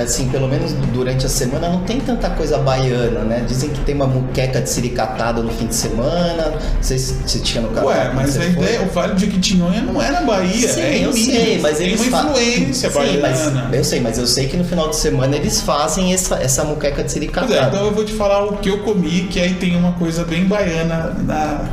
assim, 0.02 0.28
pelo 0.28 0.48
menos 0.48 0.72
durante 0.92 1.26
a 1.26 1.28
semana, 1.28 1.68
não 1.68 1.80
tem 1.80 2.00
tanta 2.00 2.30
coisa 2.30 2.58
baiana, 2.58 3.20
né? 3.20 3.44
Dizem 3.46 3.70
que 3.70 3.80
tem 3.80 3.94
uma 3.94 4.06
muqueca 4.06 4.60
de 4.60 4.68
siricatada 4.70 5.42
no 5.42 5.50
fim 5.52 5.66
de 5.66 5.74
semana. 5.74 6.50
Não 6.50 6.82
sei 6.82 6.98
se, 6.98 7.16
se 7.26 7.40
tinha 7.40 7.62
no 7.62 7.68
cardápio. 7.68 7.98
Ué, 7.98 8.12
mas 8.14 8.38
a 8.38 8.44
ideia, 8.44 8.82
o 8.82 8.86
Vale 8.88 9.14
de 9.14 9.26
Quitinhonha 9.26 9.82
não 9.82 10.00
é 10.02 10.10
na 10.10 10.20
Bahia, 10.22 10.68
Sim, 10.68 10.80
é 10.80 10.96
eu 11.04 11.12
Minas. 11.12 11.24
sei, 11.34 11.58
mas 11.60 11.78
tem 11.78 11.86
eles 11.88 12.00
uma 12.06 12.10
fa- 12.22 12.28
influência 12.30 12.90
Sim, 12.90 12.96
baiana. 12.98 13.66
mas 13.68 13.74
eu 13.78 13.84
sei, 13.84 14.00
mas 14.00 14.18
eu 14.18 14.26
sei 14.26 14.46
que 14.48 14.56
no 14.56 14.64
final 14.64 14.88
de 14.90 14.96
semana 14.96 15.36
eles 15.36 15.60
fazem 15.60 16.12
essa, 16.12 16.36
essa 16.36 16.64
muqueca 16.64 16.96
de 16.96 17.02
Pois 17.02 17.12
siricatada. 17.12 17.54
é, 17.54 17.62
então 17.68 17.84
eu 17.86 17.92
vou 17.92 18.04
te 18.04 18.12
falar 18.12 18.44
o 18.44 18.56
que 18.56 18.68
eu 18.68 18.78
comi, 18.78 19.28
que 19.30 19.40
aí 19.40 19.54
tem 19.54 19.76
uma 19.76 19.92
coisa 19.92 20.24
bem 20.24 20.44
baiana 20.44 21.14
na, 21.24 21.64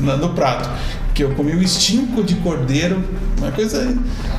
na- 0.00 0.16
no 0.16 0.28
prato. 0.30 0.68
Que 1.18 1.24
eu 1.24 1.30
comi 1.34 1.50
o 1.52 1.60
estinco 1.60 2.22
de 2.22 2.36
cordeiro, 2.36 3.02
uma 3.38 3.50
coisa 3.50 3.92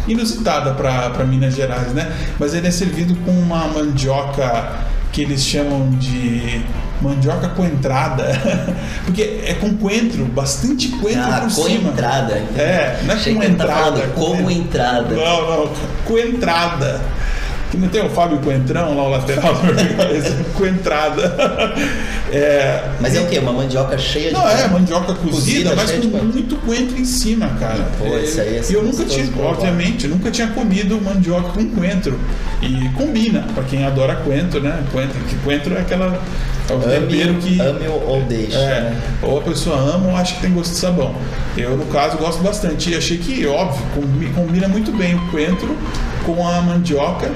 inusitada 0.07 0.71
para 0.75 1.25
Minas 1.25 1.53
Gerais, 1.53 1.91
né? 1.91 2.09
Mas 2.39 2.53
ele 2.53 2.67
é 2.67 2.71
servido 2.71 3.13
com 3.25 3.31
uma 3.31 3.67
mandioca 3.67 4.77
que 5.12 5.21
eles 5.24 5.43
chamam 5.43 5.89
de 5.91 6.62
mandioca 7.01 7.50
coentrada, 7.50 8.24
porque 9.03 9.41
é 9.45 9.55
com 9.55 9.75
coentro, 9.75 10.24
bastante 10.24 10.88
coentro 10.88 11.21
Ah, 11.24 11.41
por 11.41 11.53
com 11.53 11.63
cima. 11.63 11.89
entrada. 11.89 12.33
É, 12.55 13.00
não 13.03 13.13
é 13.13 13.17
Achei 13.17 13.33
com 13.33 13.41
tá 13.41 13.45
entrada. 13.48 14.01
como 14.15 14.43
com- 14.43 14.50
entrada. 14.51 15.15
Não, 15.15 15.65
não, 15.65 15.74
coentrada. 16.05 17.01
Que 17.71 17.77
não 17.77 17.88
tem 17.88 18.03
o 18.03 18.09
Fábio 18.09 18.39
Coentrão 18.39 18.97
lá, 18.97 19.03
o 19.03 19.09
lateral 19.09 19.53
do 19.55 20.53
Coentrada. 20.53 21.75
É, 22.31 22.83
Mas 22.99 23.15
é 23.15 23.21
o 23.21 23.25
quê? 23.25 23.39
Uma 23.39 23.51
mandioca 23.53 23.97
cheia 23.97 24.27
de. 24.27 24.33
não, 24.33 24.47
é 24.47 24.67
mandioca 24.67 25.15
cozida, 25.15 25.71
Cozida, 25.71 25.75
mas 25.75 25.89
de 25.89 25.97
com 25.97 26.11
coentro. 26.11 26.27
muito 26.27 26.55
coentro 26.57 26.99
em 26.99 27.05
cima, 27.05 27.47
cara. 27.59 27.88
Pô, 27.97 28.05
É, 28.05 28.21
isso 28.21 28.39
aí 28.39 28.57
é 28.57 28.61
e 28.69 28.73
eu 28.73 28.83
nunca 28.83 29.03
tinha, 29.03 29.25
de 29.25 29.41
obviamente, 29.41 30.07
nunca 30.07 30.29
tinha 30.29 30.47
comido 30.49 31.01
mandioca 31.01 31.49
com 31.53 31.67
coentro. 31.71 32.19
E 32.61 32.88
combina, 32.89 33.47
pra 33.55 33.63
quem 33.63 33.83
adora 33.83 34.15
coentro, 34.17 34.61
né? 34.61 34.83
Coentro, 34.91 35.19
que 35.21 35.35
coentro 35.38 35.73
é 35.75 35.81
aquela. 35.81 36.21
É 36.69 36.73
o 36.75 36.79
tempero 36.79 37.33
que. 37.35 37.59
ame 37.61 37.88
ou 37.88 38.21
deixa. 38.23 38.57
É, 38.57 38.81
né? 38.81 39.01
ou 39.23 39.39
a 39.39 39.41
pessoa 39.41 39.77
ama 39.77 40.09
ou 40.09 40.15
acha 40.15 40.35
que 40.35 40.41
tem 40.41 40.51
gosto 40.53 40.71
de 40.71 40.77
sabão. 40.77 41.15
Eu, 41.57 41.75
no 41.77 41.85
caso, 41.88 42.17
gosto 42.17 42.41
bastante. 42.43 42.91
E 42.91 42.95
achei 42.95 43.17
que, 43.17 43.45
óbvio, 43.47 43.81
combi- 43.95 44.29
combina 44.33 44.67
muito 44.67 44.91
bem 44.91 45.15
o 45.15 45.27
coentro 45.31 45.75
com 46.25 46.47
a 46.47 46.61
mandioca. 46.61 47.29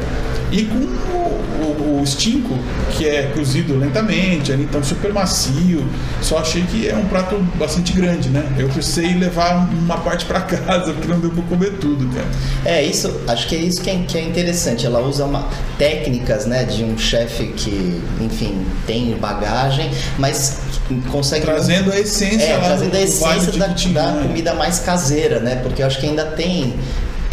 E 0.55 0.65
com 0.65 0.75
o, 0.77 1.97
o, 1.97 2.01
o 2.01 2.05
stinco, 2.05 2.55
que 2.91 3.07
é 3.07 3.23
cozido 3.35 3.75
lentamente, 3.75 4.51
ali, 4.51 4.63
então 4.63 4.83
super 4.83 5.11
macio. 5.11 5.83
Só 6.21 6.37
achei 6.37 6.61
que 6.61 6.87
é 6.87 6.95
um 6.95 7.05
prato 7.05 7.35
bastante 7.57 7.91
grande, 7.91 8.29
né? 8.29 8.43
Eu 8.57 8.69
precisei 8.69 9.15
levar 9.15 9.67
uma 9.73 9.97
parte 9.97 10.25
para 10.25 10.41
casa, 10.41 10.93
porque 10.93 11.07
não 11.07 11.19
deu 11.19 11.31
pra 11.31 11.41
comer 11.43 11.71
tudo, 11.79 12.07
cara. 12.13 12.27
É, 12.65 12.83
isso, 12.83 13.19
acho 13.27 13.47
que 13.47 13.55
é 13.55 13.59
isso 13.59 13.81
que 13.81 13.89
é, 13.89 13.95
que 14.07 14.15
é 14.17 14.21
interessante. 14.21 14.85
Ela 14.85 15.01
usa 15.01 15.25
uma, 15.25 15.47
técnicas, 15.79 16.45
né, 16.45 16.63
de 16.65 16.83
um 16.83 16.97
chefe 16.99 17.47
que, 17.47 17.99
enfim, 18.21 18.63
tem 18.85 19.11
bagagem, 19.17 19.89
mas 20.19 20.59
consegue 21.11 21.45
trazendo 21.45 21.91
a 21.91 21.99
essência, 21.99 22.43
é, 22.43 22.57
lá 22.57 22.65
trazendo 22.67 22.91
do- 22.91 22.97
a 22.97 23.01
essência 23.01 23.51
da, 23.53 23.67
da 23.67 24.21
comida 24.21 24.53
mais 24.53 24.77
caseira, 24.79 25.39
né? 25.39 25.55
Porque 25.63 25.81
eu 25.81 25.87
acho 25.87 25.99
que 25.99 26.05
ainda 26.05 26.25
tem 26.25 26.75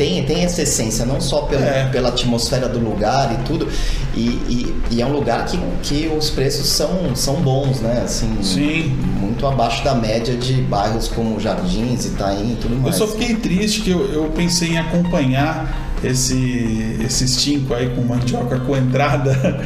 tem, 0.01 0.25
tem 0.25 0.45
essa 0.45 0.63
essência, 0.63 1.05
não 1.05 1.21
só 1.21 1.43
pelo, 1.43 1.63
É. 1.63 1.87
pela 1.93 2.09
atmosfera 2.09 2.67
do 2.67 2.79
lugar 2.79 3.39
e 3.39 3.45
tudo, 3.45 3.69
e, 4.17 4.21
e, 4.49 4.75
e 4.93 5.03
é 5.03 5.05
um 5.07 5.13
lugar 5.13 5.45
que, 5.45 5.59
que 5.83 6.09
os 6.17 6.31
preços 6.31 6.67
são, 6.69 7.15
são 7.15 7.35
bons, 7.43 7.81
né? 7.81 8.01
Assim, 8.03 8.35
Sim. 8.43 8.97
muito 9.21 9.47
abaixo 9.47 9.85
da 9.85 9.95
média 9.95 10.35
de 10.35 10.55
bairros 10.63 11.07
como 11.09 11.39
Jardins, 11.39 12.07
Itaim 12.07 12.53
e 12.53 12.57
tudo 12.57 12.77
Eu 12.77 12.81
mais. 12.81 12.97
só 12.97 13.07
fiquei 13.07 13.37
triste 13.37 13.83
que 13.83 13.91
eu, 13.91 14.11
eu 14.11 14.25
pensei 14.35 14.71
em 14.71 14.79
acompanhar 14.79 15.91
esse, 16.03 16.97
esse 17.05 17.29
stinco 17.29 17.75
aí 17.75 17.91
com 17.91 18.01
mandioca 18.01 18.59
com 18.61 18.75
entrada 18.75 19.61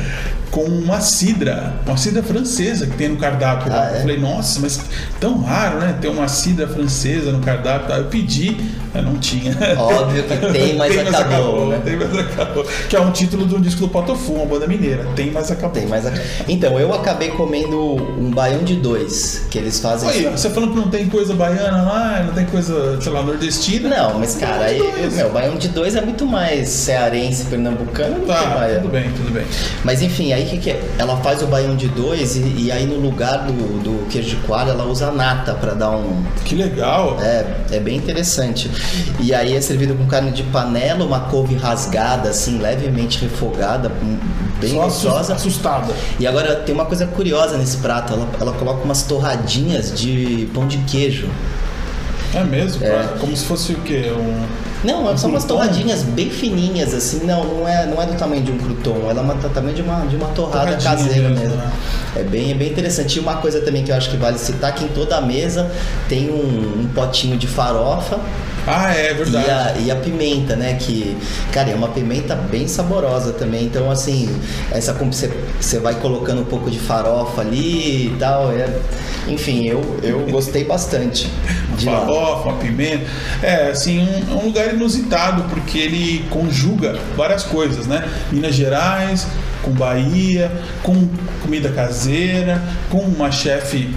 com 0.55 0.63
uma 0.63 1.01
cidra, 1.01 1.75
uma 1.85 1.97
cidra 1.97 2.23
francesa 2.23 2.87
que 2.87 2.97
tem 2.97 3.09
no 3.09 3.17
cardápio. 3.17 3.73
Ah, 3.73 3.89
eu 3.91 3.97
é? 3.97 4.01
falei, 4.03 4.19
nossa, 4.21 4.61
mas 4.61 4.81
tão 5.19 5.41
raro, 5.41 5.81
né? 5.81 5.99
Ter 6.01 6.07
uma 6.07 6.29
cidra 6.29 6.69
francesa 6.69 7.33
no 7.33 7.41
cardápio. 7.41 7.93
Eu 7.93 8.05
pedi, 8.05 8.57
mas 8.95 9.05
não 9.05 9.19
tinha. 9.19 9.53
Óbvio 9.77 10.23
que 10.23 10.37
tem, 10.53 10.77
mas 10.77 10.97
acabou, 10.97 11.67
né? 11.71 11.81
Tem, 11.85 11.97
mas 11.97 12.17
acabou. 12.17 12.65
Que 12.89 12.95
é 12.95 13.01
um 13.01 13.11
título 13.11 13.45
do 13.47 13.59
disco 13.59 13.81
do 13.81 13.89
Potofu, 13.89 14.35
uma 14.35 14.47
banda 14.47 14.69
mineira. 14.69 15.05
Tem, 15.17 15.29
mas 15.33 15.51
acabou. 15.51 15.73
Tem 15.73 15.89
mais 15.89 16.07
a... 16.07 16.13
Então, 16.47 16.79
eu 16.79 16.95
acabei 16.95 17.31
comendo 17.31 17.77
um 18.17 18.31
baião 18.31 18.63
de 18.63 18.77
dois, 18.77 19.43
que 19.51 19.59
eles 19.59 19.81
fazem. 19.81 20.09
Aí, 20.09 20.23
você 20.27 20.49
falando 20.51 20.71
que 20.71 20.77
não 20.79 20.89
tem 20.89 21.09
coisa 21.09 21.35
baiana 21.35 21.83
lá, 21.83 22.23
não 22.25 22.33
tem 22.33 22.47
coisa, 22.47 23.01
sei 23.01 23.11
lá, 23.11 23.25
nordestina. 23.25 23.89
Não, 23.89 24.21
mas 24.21 24.37
cara, 24.37 24.67
aí, 24.67 24.79
Baião 24.79 24.93
de 24.93 25.01
dois. 25.01 25.15
meu, 25.17 25.31
baião 25.33 25.57
de 25.57 25.69
dois 25.69 25.97
é 25.97 26.01
muito 26.01 26.25
mais 26.25 26.69
cearense, 26.69 27.47
pernambucano 27.47 28.15
do 28.15 28.21
que 28.21 28.27
Tá, 28.29 28.45
baiano. 28.55 28.83
tudo 28.83 28.93
bem, 28.93 29.11
tudo 29.17 29.33
bem. 29.33 29.45
Mas 29.83 30.01
enfim, 30.01 30.33
aí 30.33 30.44
o 30.45 30.49
que, 30.51 30.59
que 30.59 30.71
é? 30.71 30.83
Ela 30.99 31.17
faz 31.19 31.43
o 31.43 31.47
baião 31.47 31.77
de 31.77 31.89
dois 31.89 32.37
e, 32.37 32.41
e 32.57 32.73
aí 32.73 32.87
no 32.87 32.99
lugar 32.99 33.47
do, 33.47 33.53
do 33.83 34.07
queijo 34.09 34.31
de 34.31 34.37
coalho 34.47 34.71
ela 34.71 34.85
usa 34.85 35.11
nata 35.11 35.55
pra 35.55 35.75
dar 35.75 35.91
um. 35.91 36.23
Que 36.45 36.55
legal. 36.55 37.19
É, 37.21 37.45
é 37.73 37.81
bem 37.81 37.97
interessante. 37.97 38.71
E 39.21 39.35
aí 39.35 39.55
é 39.57 39.61
servido 39.61 39.95
com 39.95 40.07
carne 40.07 40.31
de 40.31 40.43
panela, 40.45 41.05
uma 41.05 41.21
couve 41.21 41.55
rasgada, 41.55 42.31
assim, 42.31 42.59
levemente 42.59 43.21
refogada, 43.21 43.91
hum, 44.03 44.19
bem 44.61 44.71
Só 44.73 44.85
gostosa. 44.85 45.35
assustada. 45.35 45.93
E 46.19 46.27
agora 46.27 46.57
tem 46.57 46.75
uma 46.75 46.85
coisa 46.85 47.07
curiosa 47.07 47.57
nesse 47.57 47.79
prato, 47.79 48.13
ela, 48.13 48.29
ela 48.41 48.53
coloca 48.53 48.83
umas 48.85 49.03
torradinhas 49.03 49.99
de 49.99 50.49
pão 50.55 50.67
de 50.67 50.79
queijo. 50.79 51.29
É 52.35 52.45
mesmo? 52.45 52.85
É. 52.85 53.17
Como 53.19 53.37
se 53.37 53.45
fosse 53.45 53.73
o 53.73 53.77
quê? 53.81 54.11
Um... 54.11 54.65
Não, 54.87 55.17
são 55.17 55.31
umas 55.31 55.45
crouton? 55.45 55.65
torradinhas 55.65 56.03
bem 56.03 56.29
fininhas, 56.29 56.93
assim, 56.93 57.25
não, 57.25 57.45
não 57.45 57.69
é, 57.69 57.87
não 57.87 58.03
é 58.03 58.07
do 58.07 58.15
tamanho 58.19 58.43
de 58.43 58.53
um 58.53 58.59
crouton, 58.59 59.09
ela 59.09 59.21
é 59.21 59.23
uma, 59.23 59.35
do 59.35 59.49
tamanho 59.49 59.75
de 59.75 59.81
uma, 59.81 60.05
de 60.07 60.17
uma 60.17 60.29
torrada 60.29 60.77
Torradinha 60.77 60.91
caseira 60.91 61.29
mesmo, 61.31 61.45
mesmo. 61.45 61.57
né? 61.57 61.73
É 62.17 62.23
bem, 62.23 62.51
é 62.51 62.55
bem 62.55 62.71
interessante. 62.71 63.17
E 63.17 63.21
uma 63.21 63.37
coisa 63.37 63.61
também 63.61 63.83
que 63.83 63.91
eu 63.91 63.97
acho 63.97 64.11
que 64.11 64.17
vale 64.17 64.39
citar, 64.39 64.75
que 64.75 64.85
em 64.85 64.89
toda 64.89 65.17
a 65.17 65.21
mesa 65.21 65.71
tem 66.09 66.31
um, 66.31 66.83
um 66.83 66.91
potinho 66.95 67.37
de 67.39 67.47
farofa 67.47 68.21
Ah, 68.67 68.95
é 68.95 69.11
e 69.11 69.15
verdade. 69.15 69.51
a, 69.51 69.75
e 69.79 69.91
a 69.91 69.97
pimenta, 69.97 70.57
né? 70.57 70.75
Que, 70.75 71.17
cara, 71.53 71.71
é 71.71 71.75
uma 71.75 71.89
pimenta 71.89 72.35
bem 72.35 72.67
saborosa 72.67 73.33
também. 73.33 73.65
Então, 73.65 73.91
assim, 73.91 74.29
essa 74.71 74.93
você, 74.93 75.31
você 75.61 75.79
vai 75.79 75.95
colocando 75.95 76.41
um 76.43 76.45
pouco 76.45 76.71
de 76.71 76.79
farofa 76.79 77.43
ali 77.43 78.07
e 78.07 78.17
tal. 78.19 78.51
É, 78.53 78.69
enfim, 79.29 79.65
eu, 79.67 79.99
eu 80.03 80.21
gostei 80.31 80.65
bastante 80.65 81.31
de 81.77 81.87
lá. 81.87 82.01
Farofa, 82.01 82.49
uma 82.49 82.59
pimenta. 82.59 83.05
É, 83.43 83.71
assim, 83.71 84.01
um, 84.01 84.39
um 84.39 84.45
lugar 84.47 84.73
inusitado, 84.73 85.45
porque 85.45 85.79
ele 85.79 86.25
conjuga 86.31 86.99
várias 87.17 87.43
coisas, 87.43 87.87
né? 87.87 88.09
Minas 88.33 88.55
Gerais, 88.55 89.27
com 89.63 89.71
Bahia, 89.73 90.51
com 90.83 91.09
comida 91.43 91.71
caseira, 91.71 92.63
com 92.91 92.99
uma 92.99 93.31
chefe 93.31 93.95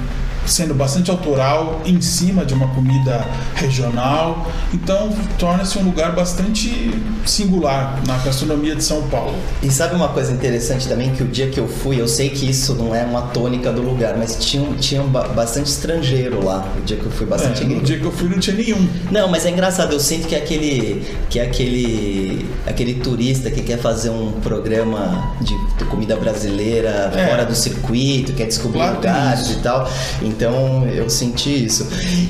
sendo 0.47 0.73
bastante 0.73 1.11
autoral 1.11 1.81
em 1.85 1.99
cima 2.01 2.45
de 2.45 2.53
uma 2.53 2.67
comida 2.69 3.23
regional. 3.55 4.47
Então, 4.73 5.09
torna-se 5.37 5.77
um 5.77 5.83
lugar 5.83 6.13
bastante 6.15 6.91
singular 7.25 7.99
na 8.07 8.17
gastronomia 8.17 8.75
de 8.75 8.83
São 8.83 9.03
Paulo. 9.09 9.35
E 9.61 9.69
sabe 9.69 9.95
uma 9.95 10.07
coisa 10.09 10.31
interessante 10.31 10.87
também? 10.87 11.11
Que 11.11 11.23
o 11.23 11.27
dia 11.27 11.47
que 11.49 11.59
eu 11.59 11.67
fui, 11.67 11.99
eu 11.99 12.07
sei 12.07 12.29
que 12.29 12.49
isso 12.49 12.73
não 12.75 12.95
é 12.95 13.03
uma 13.03 13.23
tônica 13.23 13.71
do 13.71 13.81
lugar, 13.81 14.15
mas 14.17 14.37
tinha, 14.39 14.65
tinha 14.77 15.03
ba- 15.03 15.27
bastante 15.27 15.67
estrangeiro 15.67 16.43
lá. 16.43 16.65
O 16.77 16.81
dia 16.81 16.97
que 16.97 17.05
eu 17.05 17.11
fui, 17.11 17.25
bastante 17.25 17.63
É, 17.63 17.65
no 17.67 17.81
dia 17.81 17.99
que 17.99 18.05
eu 18.05 18.11
fui 18.11 18.29
não 18.29 18.39
tinha 18.39 18.55
nenhum. 18.55 18.87
Não, 19.11 19.27
mas 19.27 19.45
é 19.45 19.49
engraçado, 19.49 19.91
eu 19.93 19.99
sinto 19.99 20.27
que 20.27 20.35
é 20.35 20.37
aquele 20.39 21.05
que 21.29 21.39
é 21.39 21.43
aquele 21.43 22.45
aquele 22.65 22.95
turista 22.95 23.49
que 23.51 23.61
quer 23.61 23.77
fazer 23.77 24.09
um 24.09 24.31
programa 24.41 25.33
de, 25.41 25.55
de 25.77 25.83
comida 25.85 26.15
brasileira 26.15 27.11
É. 27.13 27.27
fora 27.27 27.45
do 27.45 27.55
circuito, 27.55 28.33
quer 28.33 28.45
descobrir 28.45 28.77
Claro, 28.79 28.95
lugares 28.97 29.51
e 29.51 29.55
tal. 29.57 29.89
Então 30.21 30.36
eu 30.45 31.09
senti 31.09 31.65
isso. 31.65 31.87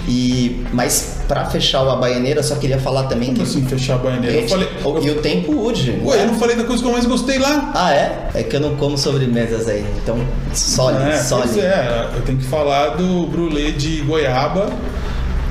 E 0.07 0.63
mas 0.73 1.17
pra 1.27 1.45
fechar 1.45 1.83
o 1.83 1.89
Abaianeira, 1.89 2.39
eu 2.39 2.43
só 2.43 2.55
queria 2.55 2.79
falar 2.79 3.03
também 3.03 3.33
Como 3.33 3.37
que 3.39 3.43
assim, 3.43 3.65
fechar 3.65 3.95
a 3.95 3.97
banheira? 3.97 4.27
Eu 4.27 4.41
Gente, 4.41 4.49
falei. 4.49 4.67
o- 4.83 4.99
e 4.99 5.09
o 5.11 5.15
tempo 5.21 5.51
urge. 5.53 5.99
Ué, 6.03 6.23
eu 6.23 6.27
não 6.27 6.35
falei 6.39 6.55
da 6.55 6.63
coisa 6.63 6.81
que 6.81 6.87
eu 6.87 6.93
mais 6.93 7.05
gostei 7.05 7.37
lá. 7.37 7.71
Ah, 7.75 7.93
é? 7.93 8.29
É 8.35 8.43
que 8.43 8.55
eu 8.55 8.59
não 8.59 8.75
como 8.77 8.97
sobremesas 8.97 9.67
aí. 9.67 9.85
Então, 10.01 10.17
sólido, 10.53 11.03
É, 11.03 11.17
sólido. 11.17 11.49
pois 11.53 11.63
é, 11.63 12.09
eu 12.15 12.21
tenho 12.21 12.37
que 12.37 12.45
falar 12.45 12.89
do 12.95 13.27
brulê 13.27 13.71
de 13.71 14.01
goiaba, 14.01 14.69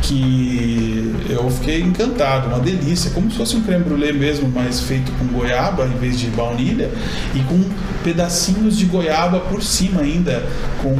que 0.02 1.14
eu 1.28 1.50
fiquei 1.50 1.80
encantado, 1.80 2.48
uma 2.48 2.60
delícia, 2.60 3.10
como 3.10 3.30
se 3.30 3.36
fosse 3.36 3.56
um 3.56 3.62
creme 3.62 3.84
brulee 3.84 4.12
mesmo, 4.12 4.48
mas 4.48 4.80
feito 4.80 5.10
com 5.12 5.26
goiaba 5.26 5.84
em 5.86 5.98
vez 5.98 6.18
de 6.18 6.26
baunilha 6.28 6.90
e 7.34 7.40
com 7.40 7.64
pedacinhos 8.04 8.76
de 8.76 8.84
goiaba 8.84 9.40
por 9.40 9.62
cima 9.62 10.02
ainda, 10.02 10.44
com 10.82 10.94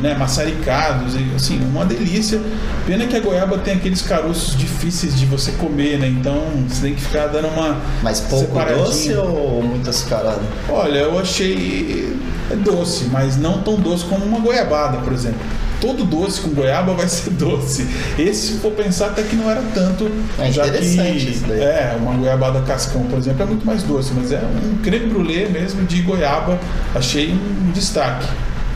né, 0.00 0.14
maçaricados, 0.14 1.14
e, 1.14 1.34
assim, 1.34 1.60
uma 1.64 1.84
delícia. 1.84 2.40
Pena 2.86 3.06
que 3.06 3.16
a 3.16 3.20
goiaba 3.20 3.58
tem 3.58 3.74
aqueles 3.74 4.02
caroços 4.02 4.56
difíceis 4.56 5.18
de 5.18 5.26
você 5.26 5.52
comer, 5.52 5.98
né? 5.98 6.08
Então 6.08 6.40
você 6.68 6.82
tem 6.82 6.94
que 6.94 7.00
ficar 7.00 7.26
dando 7.26 7.48
uma 7.48 7.80
Mas 8.02 8.20
pouco 8.20 8.58
doce 8.64 9.12
ou 9.14 9.62
muito 9.62 9.88
açucarado? 9.88 10.42
Olha, 10.68 10.98
eu 10.98 11.18
achei 11.18 12.16
doce, 12.64 13.06
mas 13.10 13.36
não 13.36 13.62
tão 13.62 13.76
doce 13.76 14.04
como 14.04 14.24
uma 14.24 14.38
goiabada, 14.38 14.98
por 14.98 15.12
exemplo. 15.12 15.40
Todo 15.82 16.04
doce 16.04 16.40
com 16.40 16.50
goiaba 16.50 16.94
vai 16.94 17.08
ser 17.08 17.30
doce. 17.34 17.86
Esse, 18.18 18.52
se 18.52 18.58
for 18.60 18.70
pensar, 18.72 19.08
até 19.08 19.22
que 19.22 19.36
não 19.36 19.50
era 19.50 19.62
tanto. 19.74 20.10
É 20.38 20.50
já 20.50 20.66
interessante 20.66 21.26
que 21.26 21.30
isso 21.32 21.44
daí. 21.46 21.60
é 21.60 21.96
uma 22.00 22.14
goiabada 22.14 22.60
cascão, 22.62 23.02
por 23.02 23.18
exemplo, 23.18 23.42
é 23.42 23.46
muito 23.46 23.66
mais 23.66 23.82
doce, 23.82 24.12
mas 24.14 24.30
é 24.30 24.40
um 24.40 24.78
creme 24.82 25.06
brulee 25.06 25.48
mesmo 25.48 25.84
de 25.84 26.00
goiaba. 26.02 26.58
Achei 26.94 27.32
um 27.32 27.72
destaque. 27.72 28.28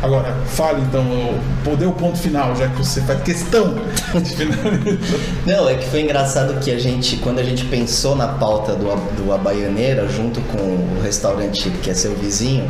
Agora, 0.02 0.36
fale 0.46 0.82
então, 0.82 1.04
dê 1.78 1.86
o 1.86 1.92
ponto 1.92 2.18
final, 2.18 2.54
já 2.54 2.68
que 2.68 2.76
você 2.76 3.00
faz 3.00 3.22
questão 3.22 3.74
de 4.14 4.30
finalizar. 4.36 4.84
Não, 5.46 5.68
é 5.68 5.74
que 5.74 5.88
foi 5.88 6.02
engraçado 6.02 6.60
que 6.60 6.70
a 6.70 6.78
gente, 6.78 7.16
quando 7.16 7.38
a 7.38 7.42
gente 7.42 7.64
pensou 7.64 8.14
na 8.14 8.28
pauta 8.28 8.74
do, 8.74 8.94
do 9.16 9.32
Abaianeira, 9.32 10.06
junto 10.08 10.40
com 10.42 10.58
o 10.58 11.00
restaurante 11.02 11.70
que 11.82 11.90
é 11.90 11.94
seu 11.94 12.14
vizinho, 12.14 12.68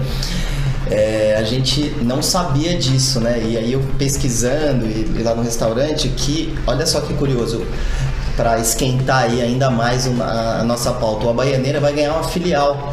é, 0.90 1.36
a 1.38 1.42
gente 1.42 1.94
não 2.02 2.22
sabia 2.22 2.76
disso, 2.76 3.20
né? 3.20 3.42
E 3.44 3.56
aí 3.56 3.72
eu 3.72 3.80
pesquisando 3.98 4.86
e, 4.86 5.16
e 5.18 5.22
lá 5.22 5.34
no 5.34 5.42
restaurante, 5.42 6.08
que 6.08 6.54
olha 6.66 6.86
só 6.86 7.00
que 7.00 7.14
curioso, 7.14 7.64
para 8.36 8.58
esquentar 8.58 9.24
aí 9.24 9.40
ainda 9.40 9.70
mais 9.70 10.06
uma- 10.06 10.60
a 10.60 10.64
nossa 10.64 10.92
pauta, 10.92 11.26
o 11.26 11.30
Abaianeira 11.30 11.80
vai 11.80 11.92
ganhar 11.92 12.12
uma 12.14 12.24
filial 12.24 12.92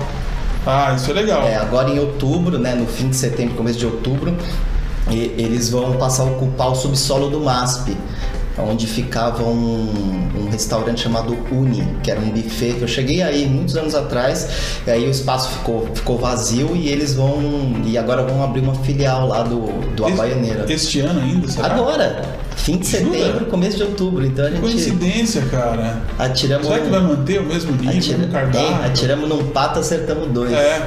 Ah, 0.66 0.94
isso 0.96 1.12
é 1.12 1.14
legal. 1.14 1.44
É, 1.44 1.58
agora 1.58 1.90
em 1.90 2.00
outubro, 2.00 2.58
né, 2.58 2.74
no 2.74 2.86
fim 2.88 3.10
de 3.10 3.18
setembro, 3.18 3.54
começo 3.56 3.78
de 3.78 3.86
outubro, 3.86 4.34
e- 5.10 5.36
eles 5.38 5.70
vão 5.70 5.98
passar 5.98 6.24
a 6.24 6.26
ocupar 6.28 6.72
o 6.72 6.76
subsolo 6.76 7.30
do 7.30 7.42
MASP, 7.42 7.98
onde 8.58 8.86
ficava 8.86 9.44
um, 9.44 10.30
um 10.36 10.50
restaurante 10.52 11.02
chamado 11.02 11.36
Uni, 11.52 11.88
que 12.04 12.12
era 12.12 12.20
um 12.20 12.30
buffet 12.30 12.74
que 12.74 12.82
eu 12.84 12.88
cheguei 12.88 13.22
aí 13.22 13.48
muitos 13.48 13.76
anos 13.76 13.96
atrás, 13.96 14.48
e 14.86 14.92
aí 14.92 15.08
o 15.08 15.10
espaço 15.12 15.50
ficou, 15.50 15.88
ficou 15.94 16.18
vazio 16.20 16.76
e 16.76 16.88
eles 16.88 17.16
vão. 17.16 17.42
E 17.86 17.98
agora 17.98 18.24
vão 18.24 18.44
abrir 18.44 18.62
uma 18.62 18.76
filial 18.76 19.28
lá 19.28 19.44
do, 19.44 19.62
do 19.96 20.04
Este- 20.08 20.14
Abaianeira. 20.14 20.66
Este 20.72 21.00
ano 21.00 21.20
ainda, 21.20 21.48
será? 21.48 21.68
Agora! 21.74 22.44
Fim 22.56 22.78
de 22.78 22.86
Jura? 22.88 23.04
setembro, 23.18 23.46
começo 23.48 23.78
de 23.78 23.84
outubro, 23.84 24.24
então 24.26 24.46
a 24.46 24.50
gente 24.50 24.62
Coincidência, 24.62 25.42
cara. 25.50 25.98
atiramos. 26.20 26.68
Será 26.68 26.80
que 26.80 26.90
vai 26.90 27.00
manter 27.02 27.40
o 27.42 27.46
mesmo 27.46 27.72
nível 27.74 27.98
Atira, 27.98 28.18
no 28.20 28.28
cardápio? 28.32 28.60
é, 28.84 28.86
atiramos 28.86 29.28
num 29.28 29.48
pato, 29.48 29.80
acertamos 29.80 30.30
dois. 30.32 30.54
É. 30.54 30.80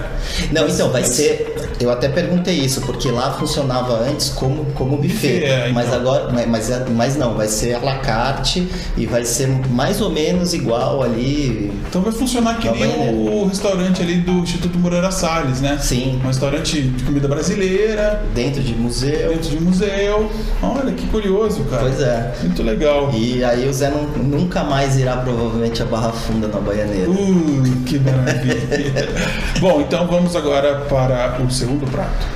Não, 0.53 0.63
Mas- 0.63 0.75
então, 0.75 0.91
vai 0.91 1.03
mas- 1.03 1.11
ser. 1.11 1.66
Eu 1.79 1.91
até 1.91 2.09
perguntei 2.09 2.55
isso, 2.55 2.81
porque 2.83 3.11
lá 3.11 3.33
funcionava 3.33 3.99
antes 4.01 4.31
como, 4.31 4.65
como 4.73 4.97
buffet. 4.97 5.45
É, 5.45 5.71
mas 5.73 5.87
então. 5.89 6.01
agora. 6.01 6.33
Mas, 6.33 6.47
mas, 6.49 6.71
é- 6.71 6.85
mas 6.91 7.17
não, 7.17 7.35
vai 7.35 7.49
ser 7.49 7.75
à 7.75 7.79
la 7.81 7.97
carte 7.99 8.67
e 8.97 9.05
vai 9.07 9.25
ser 9.25 9.49
mais 9.71 10.01
ou 10.01 10.11
menos 10.11 10.55
igual 10.55 11.03
ali. 11.03 11.71
Então 11.89 12.01
vai 12.03 12.13
funcionar 12.13 12.59
que 12.59 12.69
nem 12.71 13.15
o 13.15 13.47
restaurante 13.47 14.03
ali 14.03 14.17
do 14.17 14.33
Instituto 14.39 14.79
Moreira 14.79 15.11
Salles, 15.11 15.61
né? 15.61 15.79
Sim. 15.81 16.21
Um 16.25 16.27
restaurante 16.29 16.81
de 16.83 17.05
comida 17.05 17.29
brasileira, 17.29 18.23
Dentro 18.35 18.63
de 18.63 18.75
museu. 18.75 19.29
dentro 19.31 19.51
de 19.51 19.61
museu. 19.63 20.31
Olha 20.63 20.93
que 20.93 21.07
curioso, 21.09 21.65
cara. 21.65 21.83
Pois 21.83 22.01
é. 22.01 22.33
Muito 22.43 22.63
legal. 22.63 23.11
E 23.15 23.45
aí 23.45 23.69
o 23.69 23.73
Zé 23.73 23.91
não- 23.91 24.07
nunca 24.25 24.65
mais 24.65 24.97
irá 24.99 25.17
provavelmente 25.19 25.83
a 25.83 25.85
Barra 25.85 26.11
Funda 26.13 26.49
na 26.49 26.59
Baianeira. 26.61 27.11
Uh, 27.11 27.63
que 27.85 27.99
maravilha. 27.99 29.09
Bom, 29.61 29.81
então 29.81 30.07
vamos 30.07 30.35
agora 30.35 30.77
para 30.89 31.39
o 31.43 31.51
segundo 31.67 31.87
prato. 31.91 32.27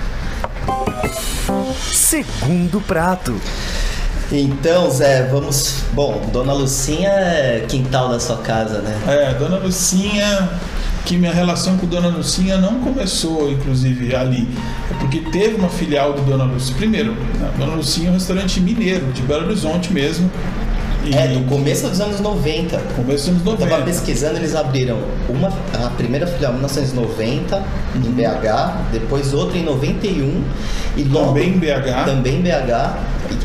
Segundo 1.92 2.80
prato. 2.80 3.40
Então, 4.32 4.90
Zé, 4.90 5.28
vamos. 5.30 5.84
Bom, 5.92 6.28
Dona 6.32 6.52
Lucinha 6.52 7.10
é 7.10 7.64
quintal 7.68 8.08
da 8.08 8.18
sua 8.18 8.38
casa, 8.38 8.80
né? 8.80 9.00
É, 9.06 9.34
Dona 9.34 9.58
Lucinha, 9.58 10.50
que 11.04 11.16
minha 11.16 11.32
relação 11.32 11.76
com 11.76 11.86
Dona 11.86 12.08
Lucinha 12.08 12.58
não 12.58 12.80
começou, 12.80 13.48
inclusive, 13.52 14.16
ali. 14.16 14.48
É 14.90 14.94
porque 14.94 15.20
teve 15.20 15.54
uma 15.54 15.68
filial 15.68 16.12
do 16.12 16.22
Dona 16.22 16.44
Lucinha. 16.44 16.76
Primeiro, 16.76 17.12
né, 17.12 17.50
Dona 17.56 17.76
Lucinha 17.76 18.08
é 18.08 18.10
um 18.10 18.14
restaurante 18.14 18.60
mineiro, 18.60 19.12
de 19.12 19.22
Belo 19.22 19.46
Horizonte 19.46 19.92
mesmo. 19.92 20.28
E 21.04 21.14
É, 21.14 21.28
do 21.28 21.44
começo 21.46 21.88
dos 21.88 22.00
anos 22.00 22.20
90. 22.20 22.76
começo 22.94 23.30
dos 23.30 23.40
anos 23.40 23.46
Eu 23.46 23.52
90. 23.52 23.70
tava 23.70 23.82
pesquisando, 23.84 24.36
eles 24.36 24.54
abriram 24.54 24.98
uma, 25.28 25.48
a 25.82 25.88
primeira 25.90 26.26
filial 26.26 26.52
em 26.52 26.56
1990 26.56 27.56
Uhum. 27.56 28.02
em 28.06 28.12
BH, 28.12 28.76
depois 28.92 29.32
outra 29.32 29.56
em 29.58 29.64
91 29.64 30.42
e 30.96 31.02
logo 31.04 31.28
Também 31.28 31.48
em 31.54 31.58
BH. 31.58 32.04
também 32.04 32.36
em 32.36 32.42
BH. 32.42 32.98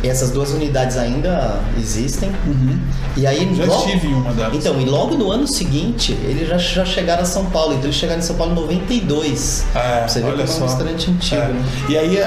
E 0.03 0.07
essas 0.07 0.31
duas 0.31 0.51
unidades 0.51 0.97
ainda 0.97 1.59
existem. 1.79 2.29
Uhum. 2.47 2.77
E 3.15 3.25
aí 3.27 3.47
Já 3.55 3.65
logo- 3.65 3.85
estive 3.85 4.07
em 4.07 4.13
uma 4.15 4.33
delas. 4.33 4.55
Então, 4.55 4.79
e 4.81 4.85
logo 4.85 5.15
no 5.15 5.31
ano 5.31 5.47
seguinte, 5.47 6.12
eles 6.24 6.47
já, 6.50 6.57
já 6.57 6.83
chegaram 6.85 7.21
a 7.21 7.25
São 7.25 7.45
Paulo. 7.45 7.74
Então 7.74 7.85
eles 7.85 7.95
chegaram 7.95 8.19
em 8.19 8.24
São 8.24 8.35
Paulo 8.35 8.51
em 8.53 8.55
92. 8.55 9.63
É, 9.75 10.07
você 10.07 10.19
ver 10.21 10.25
olha 10.27 10.43
como 10.45 10.57
é 10.57 10.62
um 10.63 10.65
restaurante 10.67 11.12
antigo, 11.12 11.41
É. 11.41 11.47
né? 11.47 11.65
E 11.89 11.97
aí, 11.97 12.17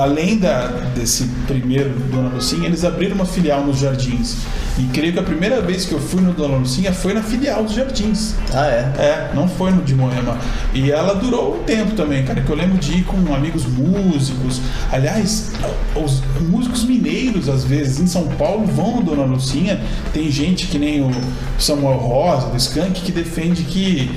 além 0.00 0.38
da, 0.38 0.68
desse 0.94 1.24
primeiro 1.46 1.90
Dona 2.10 2.28
Lucinha, 2.34 2.66
eles 2.66 2.84
abriram 2.84 3.16
uma 3.16 3.26
filial 3.26 3.62
nos 3.64 3.78
Jardins. 3.80 4.36
E 4.78 4.84
creio 4.92 5.12
que 5.12 5.18
a 5.18 5.22
primeira 5.22 5.60
vez 5.60 5.84
que 5.84 5.92
eu 5.92 5.98
fui 5.98 6.20
no 6.20 6.32
Dona 6.32 6.56
Lucinha 6.56 6.92
foi 6.92 7.12
na 7.12 7.22
filial 7.22 7.64
dos 7.64 7.74
Jardins. 7.74 8.34
Ah, 8.54 8.66
é? 8.66 8.80
É, 9.02 9.30
não 9.34 9.48
foi 9.48 9.72
no 9.72 9.82
de 9.82 9.94
Moema. 9.94 10.38
E 10.72 10.92
ela 10.92 11.14
durou 11.14 11.56
um 11.56 11.64
tempo 11.64 11.92
também, 11.96 12.24
cara, 12.24 12.40
que 12.40 12.48
eu 12.48 12.54
lembro 12.54 12.78
de 12.78 12.98
ir 12.98 13.02
com 13.02 13.34
amigos 13.34 13.66
músicos. 13.66 14.60
Aliás, 14.92 15.52
os 15.96 16.22
músicos 16.40 16.84
mineiros, 16.84 17.48
às 17.48 17.64
vezes, 17.64 17.98
em 17.98 18.06
São 18.06 18.28
Paulo, 18.28 18.66
vão 18.66 18.96
no 18.96 19.02
Dona 19.02 19.24
Lucinha. 19.24 19.80
Tem 20.12 20.30
gente 20.30 20.68
que 20.68 20.78
nem 20.78 21.02
o 21.02 21.10
Samuel 21.58 21.98
Rosa, 21.98 22.46
do 22.48 22.56
Skank, 22.56 23.00
que 23.02 23.10
defende 23.10 23.64
que 23.64 24.10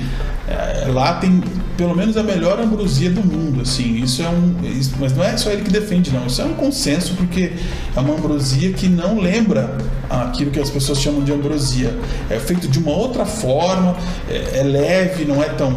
é, 0.48 0.86
lá 0.88 1.14
tem 1.14 1.42
pelo 1.76 1.94
menos 1.96 2.16
a 2.16 2.22
melhor 2.22 2.60
ambrosia 2.60 3.10
do 3.10 3.22
mundo, 3.22 3.62
assim. 3.62 4.02
Isso 4.02 4.22
é 4.22 4.28
um, 4.28 4.54
isso- 4.78 4.92
mas 5.00 5.14
não 5.16 5.24
é 5.24 5.36
só 5.36 5.50
ele 5.50 5.62
que 5.62 5.70
defende, 5.70 6.10
não. 6.10 6.26
Isso 6.26 6.42
é 6.42 6.44
um 6.44 6.54
consenso 6.54 7.14
porque 7.14 7.52
é 7.96 8.00
uma 8.00 8.14
ambrosia 8.14 8.72
que 8.72 8.88
não 8.88 9.18
lembra 9.18 9.76
aquilo 10.10 10.50
que 10.50 10.60
as 10.60 10.68
pessoas 10.70 11.00
chamam 11.00 11.22
de 11.24 11.32
ambrosia. 11.32 11.94
É 12.28 12.38
feito 12.38 12.68
de 12.68 12.78
uma 12.78 12.92
outra 12.92 13.24
forma, 13.24 13.96
é, 14.28 14.58
é 14.58 14.62
leve, 14.62 15.24
não 15.24 15.42
é 15.42 15.48
tão 15.48 15.74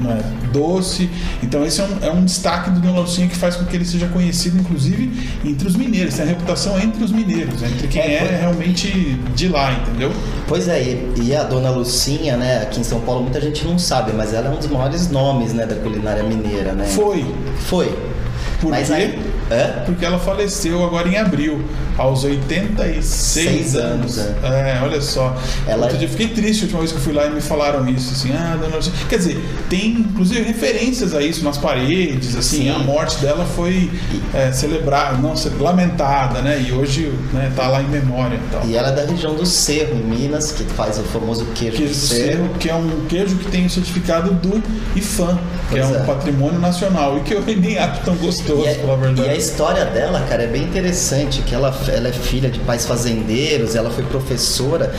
não 0.00 0.12
é, 0.12 0.20
doce. 0.52 1.10
Então 1.42 1.64
esse 1.64 1.80
é 1.80 1.84
um, 1.84 2.04
é 2.06 2.10
um 2.10 2.24
destaque 2.24 2.70
do 2.70 2.80
Dona 2.80 3.00
Lucinha 3.00 3.28
que 3.28 3.36
faz 3.36 3.56
com 3.56 3.64
que 3.64 3.76
ele 3.76 3.84
seja 3.84 4.06
conhecido, 4.08 4.58
inclusive, 4.58 5.12
entre 5.44 5.66
os 5.66 5.76
mineiros. 5.76 6.14
Tem 6.14 6.24
a 6.24 6.28
reputação 6.28 6.78
entre 6.78 7.02
os 7.04 7.12
mineiros, 7.12 7.62
entre 7.62 7.88
quem 7.88 8.00
É, 8.00 8.14
é, 8.14 8.38
realmente 8.40 9.18
de 9.34 9.48
lá, 9.48 9.72
entendeu? 9.72 10.12
Pois 10.48 10.68
é, 10.68 10.82
e, 10.82 11.22
e 11.22 11.36
a 11.36 11.44
Dona 11.44 11.70
Lucinha, 11.70 12.36
né, 12.36 12.62
aqui 12.62 12.80
em 12.80 12.84
São 12.84 13.00
Paulo 13.00 13.22
muita 13.22 13.40
gente 13.40 13.64
não 13.64 13.78
sabe, 13.78 14.12
mas 14.12 14.32
ela 14.32 14.48
é 14.48 14.50
um 14.50 14.56
dos 14.56 14.68
maiores 14.68 15.10
nomes, 15.10 15.52
né, 15.52 15.66
da 15.66 15.76
culinária 15.76 16.22
mineira, 16.22 16.72
né? 16.72 16.84
Foi. 16.84 17.24
Foi. 17.66 17.96
Por 18.60 18.70
mas 18.70 18.88
quê? 18.88 18.94
aí, 18.94 19.18
é? 19.50 19.82
Porque 19.84 20.04
ela 20.04 20.18
faleceu 20.18 20.84
agora 20.84 21.08
em 21.08 21.16
abril, 21.16 21.62
aos 21.98 22.24
86 22.24 23.04
Seis 23.04 23.74
anos. 23.74 24.18
anos, 24.18 24.44
É, 24.44 24.78
olha 24.82 25.00
só. 25.00 25.36
Ela- 25.66 25.82
Outro 25.82 25.98
dia 25.98 26.06
eu 26.06 26.10
fiquei 26.10 26.28
triste 26.28 26.60
a 26.60 26.64
última 26.64 26.80
vez 26.80 26.92
que 26.92 26.98
eu 26.98 27.02
fui 27.02 27.12
lá 27.12 27.26
e 27.26 27.30
me 27.30 27.40
falaram 27.40 27.88
isso, 27.88 28.12
assim, 28.12 28.32
ah, 28.32 28.56
dona. 28.60 28.78
Quer 29.08 29.16
dizer, 29.18 29.38
tem 29.68 29.90
inclusive 29.90 30.42
referências 30.42 31.14
a 31.14 31.22
isso 31.22 31.42
nas 31.44 31.58
paredes, 31.58 32.36
assim, 32.36 32.62
Sim. 32.64 32.70
a 32.70 32.78
morte 32.78 33.16
dela 33.18 33.44
foi 33.44 33.90
é, 34.34 34.52
celebrada, 34.52 35.18
não, 35.18 35.34
lamentada, 35.60 36.40
né? 36.42 36.64
E 36.66 36.72
hoje 36.72 37.12
né, 37.32 37.50
tá 37.56 37.66
lá 37.68 37.82
em 37.82 37.88
memória 37.88 38.36
e 38.36 38.52
tal. 38.52 38.66
E 38.66 38.76
ela 38.76 38.88
é 38.88 38.92
da 38.92 39.04
região 39.04 39.34
do 39.34 39.44
Cerro, 39.46 39.94
em 39.96 40.02
Minas, 40.04 40.52
que 40.52 40.64
faz 40.64 40.98
o 40.98 41.02
famoso 41.02 41.44
queijo, 41.54 41.76
Queijo 41.76 41.92
do 41.94 41.98
do 42.00 42.06
Cerro. 42.06 42.30
Cerro, 42.30 42.48
que 42.58 42.68
é 42.70 42.74
um 42.74 43.04
queijo 43.08 43.36
que 43.36 43.50
tem 43.50 43.66
o 43.66 43.70
certificado 43.70 44.32
do 44.34 44.62
IFAM, 44.96 45.38
que 45.70 45.78
é 45.78 45.82
Pois 45.82 45.90
um 45.90 45.96
é. 45.96 46.04
patrimônio 46.06 46.58
nacional, 46.60 47.18
e 47.18 47.20
que 47.20 47.34
eu 47.34 47.42
nem 47.46 47.78
acho 47.78 48.00
tão 48.02 48.14
gostoso, 48.16 48.62
E, 48.62 48.66
é- 48.68 48.74
pela 48.74 48.96
verdade. 48.96 49.39
A 49.40 49.42
história 49.42 49.86
dela, 49.86 50.20
cara, 50.28 50.42
é 50.42 50.46
bem 50.46 50.62
interessante, 50.62 51.40
que 51.40 51.54
ela, 51.54 51.74
ela 51.88 52.08
é 52.08 52.12
filha 52.12 52.50
de 52.50 52.58
pais 52.60 52.84
fazendeiros, 52.84 53.74
ela 53.74 53.90
foi 53.90 54.04
professora 54.04 54.92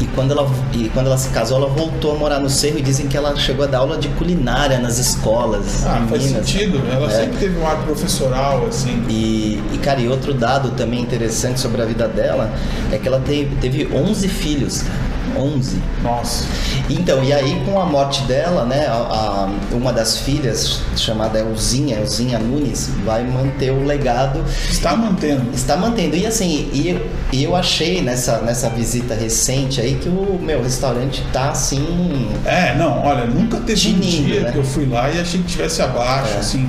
e 0.00 0.04
quando 0.14 0.30
ela, 0.30 0.48
e 0.72 0.88
quando 0.90 1.06
ela 1.06 1.18
se 1.18 1.30
casou, 1.30 1.56
ela 1.58 1.66
voltou 1.66 2.12
a 2.14 2.14
morar 2.14 2.38
no 2.38 2.48
Cerro 2.48 2.78
e 2.78 2.82
dizem 2.82 3.08
que 3.08 3.16
ela 3.16 3.34
chegou 3.36 3.64
a 3.64 3.68
dar 3.68 3.78
aula 3.78 3.98
de 3.98 4.06
culinária 4.10 4.78
nas 4.78 4.98
escolas 4.98 5.84
Ah, 5.84 6.06
faz 6.08 6.24
Minas. 6.26 6.46
sentido. 6.46 6.80
Ela 6.92 7.08
É. 7.12 7.20
sempre 7.22 7.38
teve 7.38 7.58
um 7.58 7.66
ar 7.66 7.76
professoral, 7.82 8.66
assim. 8.68 9.02
E, 9.08 9.60
e, 9.72 9.78
cara, 9.78 10.00
e 10.00 10.06
outro 10.08 10.32
dado 10.32 10.70
também 10.70 11.00
interessante 11.00 11.58
sobre 11.58 11.82
a 11.82 11.84
vida 11.84 12.06
dela 12.06 12.52
é 12.92 12.98
que 12.98 13.08
ela 13.08 13.20
teve, 13.20 13.56
teve 13.56 13.88
11 13.92 14.28
filhos, 14.28 14.82
cara. 14.82 15.11
11. 15.36 15.76
Nossa. 16.02 16.46
Então, 16.90 17.22
e 17.22 17.32
aí 17.32 17.62
com 17.64 17.80
a 17.80 17.86
morte 17.86 18.22
dela, 18.24 18.64
né, 18.64 18.86
a, 18.86 18.92
a- 18.92 19.50
uma 19.72 19.92
das 19.92 20.18
filhas, 20.18 20.80
chamada 20.96 21.38
Elzinha, 21.38 21.96
Elzinha 21.98 22.38
Nunes, 22.38 22.90
vai 23.04 23.24
manter 23.24 23.70
o 23.70 23.84
legado. 23.84 24.44
Está 24.70 24.96
mantendo. 24.96 25.50
Está 25.54 25.76
mantendo. 25.76 26.16
E 26.16 26.26
assim, 26.26 26.68
e, 26.72 27.00
e 27.32 27.44
eu 27.44 27.54
achei 27.56 28.02
nessa, 28.02 28.38
nessa 28.42 28.68
visita 28.70 29.14
recente 29.14 29.80
aí 29.80 29.94
que 29.94 30.08
o 30.08 30.38
meu 30.42 30.62
restaurante 30.62 31.22
tá 31.32 31.50
assim. 31.50 32.28
É, 32.44 32.74
não, 32.76 33.04
olha, 33.04 33.24
nunca 33.26 33.58
teve 33.58 33.90
um 33.94 33.98
dia 34.00 34.40
né? 34.42 34.52
que 34.52 34.58
eu 34.58 34.64
fui 34.64 34.86
lá 34.86 35.10
e 35.10 35.20
achei 35.20 35.40
que 35.40 35.46
tivesse 35.46 35.80
abaixo, 35.82 36.34
É. 36.34 36.38
assim. 36.38 36.68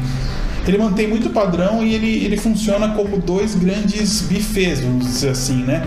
Ele 0.66 0.78
mantém 0.78 1.08
muito 1.10 1.30
padrão 1.32 1.84
e 1.84 1.94
ele, 1.94 2.24
ele 2.24 2.38
funciona 2.38 2.88
como 2.90 3.18
dois 3.18 3.54
grandes 3.54 4.22
bufês, 4.22 4.80
vamos 4.80 5.06
dizer 5.06 5.32
assim, 5.32 5.58
né? 5.64 5.84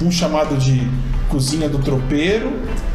Um 0.00 0.08
chamado 0.08 0.56
de 0.56 0.88
cozinha 1.30 1.68
do 1.68 1.78
tropeiro 1.78 2.52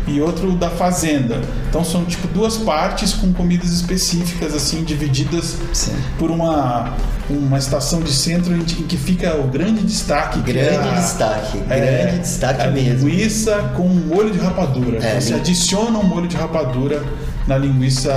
e 0.08 0.21
outro 0.21 0.52
da 0.52 0.69
fazenda. 0.69 1.41
Então 1.69 1.84
são 1.84 2.06
tipo 2.06 2.28
duas 2.28 2.58
partes 2.58 3.13
com 3.13 3.34
comidas 3.34 3.71
específicas 3.71 4.54
assim 4.54 4.84
divididas 4.84 5.56
Sim. 5.74 5.95
por 6.19 6.30
uma 6.30 6.93
uma 7.28 7.58
estação 7.58 8.02
de 8.02 8.13
centro 8.13 8.56
em 8.56 8.62
que 8.63 8.98
fica 8.98 9.36
o 9.36 9.48
grande 9.48 9.82
destaque. 9.82 10.41
que 10.43 10.52
é 10.52 10.54
Grande 10.54 10.89
a- 10.89 10.91
destaque, 10.93 11.58
é, 11.69 12.02
grande 12.04 12.19
destaque 12.19 12.62
a 12.62 12.69
mesmo. 12.69 13.10
linguiça 13.10 13.71
com 13.76 13.88
molho 13.88 14.30
de 14.30 14.38
rapadura. 14.38 15.04
É, 15.04 15.19
Você 15.19 15.34
lin- 15.34 15.39
adiciona 15.39 15.98
um 15.98 16.04
molho 16.04 16.28
de 16.28 16.36
rapadura 16.38 17.04
na 17.47 17.58
linguiça 17.58 18.12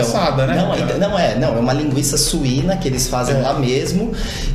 assada, 0.00 0.46
né? 0.46 0.54
Então, 0.76 0.98
Não, 0.98 1.10
não 1.10 1.18
é, 1.18 1.34
não, 1.38 1.56
é 1.56 1.60
uma 1.60 1.72
linguiça 1.72 2.16
suína 2.16 2.76
que 2.76 2.88
eles 2.88 3.06
fazem 3.08 3.36
É. 3.36 3.40
lá 3.40 3.54
mesmo. 3.54 4.12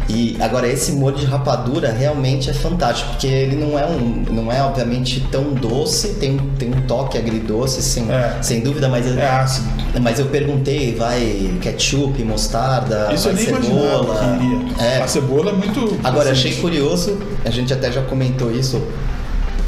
E 0.10 0.36
agora 0.40 0.68
esse 0.68 0.92
molho 0.94 1.16
de 1.18 1.26
rapadura 1.26 1.92
realmente 1.92 2.50
é 2.50 2.54
fantástico, 2.54 3.12
porque 3.12 3.28
ele 3.28 3.56
não 3.56 3.78
é 3.78 3.86
um, 3.86 4.24
não 4.32 4.52
é 4.52 4.62
obviamente 4.64 5.22
tão 5.32 5.54
doce, 5.54 6.16
tem, 6.16 6.38
tem 6.58 6.70
um 6.70 6.82
toque 6.88 7.18
agridoce, 7.18 7.82
sem, 7.84 8.10
É. 8.12 8.38
sem 8.42 8.62
dúvida, 8.62 8.88
mas 8.90 9.06
eu, 9.06 9.18
É 9.18 9.30
ácido. 9.30 9.68
mas 10.02 10.18
eu 10.20 10.26
perguntei, 10.26 10.96
vai 10.96 11.58
ketchup, 11.62 12.24
mostarda, 12.24 13.10
Isso 13.14 13.30
eu 13.30 13.36
vai 13.36 13.44
cebola. 13.46 14.38
que 14.40 14.46
iria. 14.46 14.88
É. 14.88 15.02
A 15.04 15.08
cebola 15.08 15.52
é 15.52 15.54
muito. 15.54 16.00
Agora, 16.04 16.30
presente. 16.30 16.48
achei 16.50 16.62
curioso, 16.62 17.18
a 17.46 17.50
gente 17.50 17.72
até 17.74 17.92
já 17.92 18.02
comentou 18.02 18.52
isso 18.52 18.82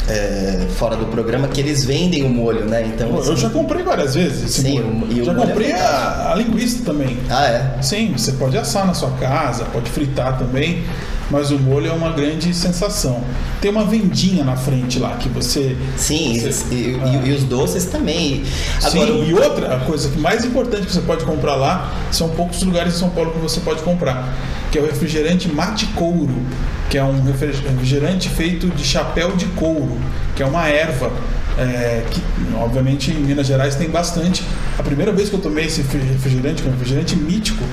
é, 0.07 0.67
fora 0.77 0.95
do 0.95 1.05
programa, 1.07 1.47
que 1.47 1.59
eles 1.59 1.83
vendem 1.83 2.23
o 2.23 2.29
molho, 2.29 2.65
né? 2.65 2.85
Então, 2.93 3.09
Eu 3.09 3.19
assim- 3.21 3.35
já 3.37 3.49
comprei 3.49 3.83
várias 3.83 4.13
vezes 4.15 4.51
Sim, 4.51 4.73
molho. 4.81 5.07
o- 5.07 5.11
e 5.11 5.23
já 5.25 5.31
é 5.31 5.35
comprei 5.35 5.71
a, 5.71 5.77
fantástico. 5.77 6.27
a 6.31 6.35
linguiça 6.35 6.83
também. 6.85 7.17
Ah, 7.29 7.45
é? 7.47 7.81
Sim, 7.81 8.13
você 8.15 8.31
pode 8.33 8.57
assar 8.57 8.85
na 8.85 8.93
sua 8.93 9.09
casa, 9.11 9.65
pode 9.65 9.89
fritar 9.89 10.37
também, 10.37 10.83
mas 11.31 11.49
o 11.49 11.57
molho 11.57 11.87
é 11.89 11.91
uma 11.93 12.11
grande 12.11 12.53
sensação. 12.53 13.21
Tem 13.59 13.71
uma 13.71 13.83
vendinha 13.83 14.43
na 14.43 14.55
frente 14.55 14.99
lá 14.99 15.15
que 15.17 15.27
você. 15.27 15.75
Sim, 15.97 16.39
você- 16.39 16.65
e, 16.75 16.75
e- 16.75 17.01
Ah. 17.03 17.21
e 17.25 17.31
os 17.33 17.43
doces 17.43 17.85
também. 17.85 18.43
Agora, 18.83 19.11
Sim, 19.11 19.25
e 19.27 19.33
outra 19.33 19.75
a 19.75 19.79
coisa 19.79 20.09
que 20.09 20.19
mais 20.19 20.45
importante 20.45 20.85
que 20.85 20.93
você 20.93 21.01
pode 21.01 21.25
comprar 21.25 21.55
lá 21.55 21.91
são 22.11 22.29
poucos 22.29 22.61
lugares 22.61 22.93
em 22.93 22.97
São 22.99 23.09
Paulo 23.09 23.31
que 23.31 23.39
você 23.39 23.59
pode 23.59 23.81
comprar, 23.81 24.31
que 24.75 24.79
é 24.79 24.81
o 24.81 24.85
refrigerante 24.85 25.47
mate 25.47 25.85
couro, 25.95 26.35
que 26.89 26.97
é 26.97 27.03
um 27.03 27.23
refri- 27.23 27.53
refrigerante 27.65 28.27
feito 28.27 28.67
de 28.67 28.83
chapéu 28.83 29.31
de 29.31 29.45
couro, 29.45 29.97
que 30.35 30.43
é 30.43 30.45
uma 30.45 30.67
erva 30.67 31.13
é, 31.57 32.03
que 32.11 32.21
obviamente 32.57 33.09
em 33.09 33.13
Minas 33.13 33.47
Gerais 33.47 33.75
tem 33.75 33.89
bastante. 33.89 34.43
A 34.77 34.83
primeira 34.83 35.13
vez 35.13 35.29
que 35.29 35.35
eu 35.35 35.39
tomei 35.39 35.67
esse 35.67 35.81
refrigerante, 35.81 36.61
que 36.61 36.67
é 36.67 36.71
um 36.71 36.73
refrigerante 36.73 37.15
mítico, 37.15 37.63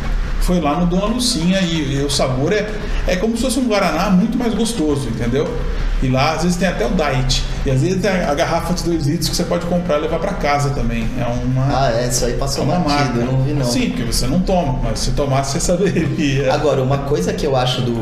foi 0.43 0.61
lá 0.61 0.79
no 0.79 0.87
Dona 0.87 1.07
Lucinha 1.07 1.61
e, 1.61 1.97
e 1.97 2.05
o 2.05 2.09
sabor 2.11 2.53
é, 2.53 2.71
é 3.09 3.17
como 3.17 3.37
se 3.37 3.43
fosse 3.43 3.59
um 3.59 3.67
Guaraná 3.67 4.09
muito 4.09 4.39
mais 4.39 4.55
gostoso, 4.55 5.09
entendeu? 5.09 5.53
E 6.01 6.07
lá 6.07 6.35
às 6.35 6.45
vezes 6.45 6.57
tem 6.57 6.69
até 6.69 6.87
o 6.87 6.91
diet. 6.91 7.43
E 7.65 7.71
às 7.71 7.81
vezes 7.81 8.01
tem 8.03 8.11
a 8.11 8.35
garrafa 8.35 8.75
de 8.75 8.83
2 8.83 9.07
litros 9.07 9.29
que 9.29 9.37
você 9.37 9.45
pode 9.45 9.67
comprar 9.67 9.99
e 9.99 10.03
levar 10.03 10.19
para 10.19 10.33
casa 10.35 10.71
também. 10.71 11.09
É 11.19 11.25
uma. 11.25 11.65
Ah, 11.87 11.93
é, 11.93 12.09
isso 12.09 12.25
aí 12.25 12.33
passou 12.35 12.65
é 12.65 12.67
uma 12.67 12.79
batido, 12.81 12.95
marca. 13.05 13.19
eu 13.21 13.27
não 13.27 13.43
vi 13.43 13.53
não. 13.53 13.65
Sim, 13.65 13.91
porque 13.91 14.05
você 14.13 14.27
não 14.27 14.41
toma, 14.41 14.81
mas 14.83 14.99
se 14.99 15.13
tomasse 15.13 15.53
você 15.53 15.61
saberia. 15.61 16.53
Agora, 16.53 16.83
uma 16.83 16.99
coisa 16.99 17.33
que 17.33 17.47
eu 17.47 17.55
acho 17.55 17.83
do, 17.83 17.93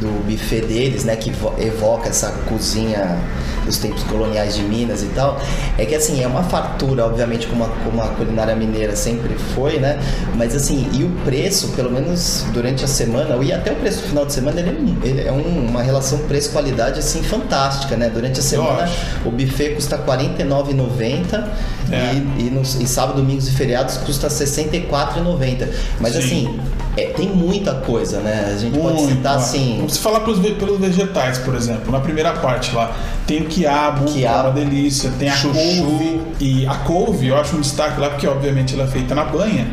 do 0.00 0.24
buffet 0.28 0.62
deles, 0.62 1.04
né, 1.04 1.14
que 1.16 1.30
vo- 1.30 1.54
evoca 1.58 2.08
essa 2.08 2.30
cozinha 2.48 3.16
dos 3.64 3.78
tempos 3.78 4.02
coloniais 4.04 4.56
de 4.56 4.62
Minas 4.62 5.02
e 5.02 5.06
tal, 5.08 5.38
é 5.78 5.84
que 5.84 5.94
assim, 5.94 6.22
é 6.22 6.26
uma 6.26 6.42
fartura, 6.42 7.04
obviamente, 7.06 7.46
como 7.46 7.62
a, 7.64 7.68
como 7.84 8.02
a 8.02 8.08
culinária 8.08 8.56
mineira 8.56 8.96
sempre 8.96 9.34
foi, 9.54 9.78
né? 9.78 10.00
Mas 10.34 10.56
assim, 10.56 10.88
e 10.92 11.04
o 11.04 11.10
preço, 11.24 11.68
pelo 11.76 11.90
menos 11.92 12.44
durante 12.52 12.84
a 12.84 12.88
semana, 12.88 13.36
e 13.44 13.52
até 13.52 13.70
o 13.70 13.76
preço 13.76 14.00
do 14.02 14.08
final 14.08 14.26
de 14.26 14.32
semana, 14.32 14.58
ele 14.60 14.70
é, 14.70 14.72
um- 14.72 14.98
ele 15.04 15.28
é 15.28 15.32
um- 15.32 15.68
uma 15.68 15.82
relação 15.82 16.18
preço-qualidade 16.20 16.98
assim 16.98 17.22
fantástica, 17.22 17.96
né? 17.96 18.10
Durante 18.12 18.40
a 18.40 18.42
semana 18.42 18.79
o 19.24 19.30
buffet 19.30 19.74
custa 19.74 19.96
R$ 19.96 20.02
49,90 20.04 21.44
É. 21.90 22.14
e, 22.38 22.46
e, 22.46 22.50
nos, 22.50 22.74
e 22.80 22.86
sábado, 22.86 23.16
domingos 23.16 23.48
e 23.48 23.52
feriados 23.52 23.96
custa 23.98 24.28
R$ 24.28 24.34
64,90. 24.34 25.68
Mas 26.00 26.12
Sim. 26.14 26.18
assim, 26.18 26.60
é, 26.96 27.06
tem 27.06 27.28
muita 27.28 27.74
coisa, 27.74 28.20
né? 28.20 28.52
A 28.54 28.58
gente 28.58 28.78
pode 28.78 28.94
Muito, 28.96 29.12
citar 29.16 29.34
ó. 29.34 29.38
assim. 29.38 29.76
Vamos 29.78 29.96
falar 29.96 30.20
pelos, 30.20 30.38
pelos 30.54 30.78
vegetais, 30.80 31.38
por 31.38 31.54
exemplo. 31.54 31.90
Na 31.92 32.00
primeira 32.00 32.32
parte 32.34 32.74
lá, 32.74 32.94
tem 33.26 33.42
o 33.42 33.46
quiabo, 33.46 34.04
que 34.06 34.18
é 34.24 34.28
Quiabo. 34.28 34.48
uma 34.48 34.54
delícia. 34.54 35.10
Tem 35.18 35.28
a 35.28 35.32
Chuchu. 35.36 35.54
couve. 35.54 36.20
E 36.40 36.66
a 36.66 36.74
couve, 36.76 37.28
eu 37.28 37.36
acho 37.36 37.56
um 37.56 37.60
destaque 37.60 38.00
lá, 38.00 38.10
porque 38.10 38.26
obviamente 38.26 38.74
ela 38.74 38.84
é 38.84 38.86
feita 38.88 39.14
na 39.14 39.24
banha. 39.24 39.66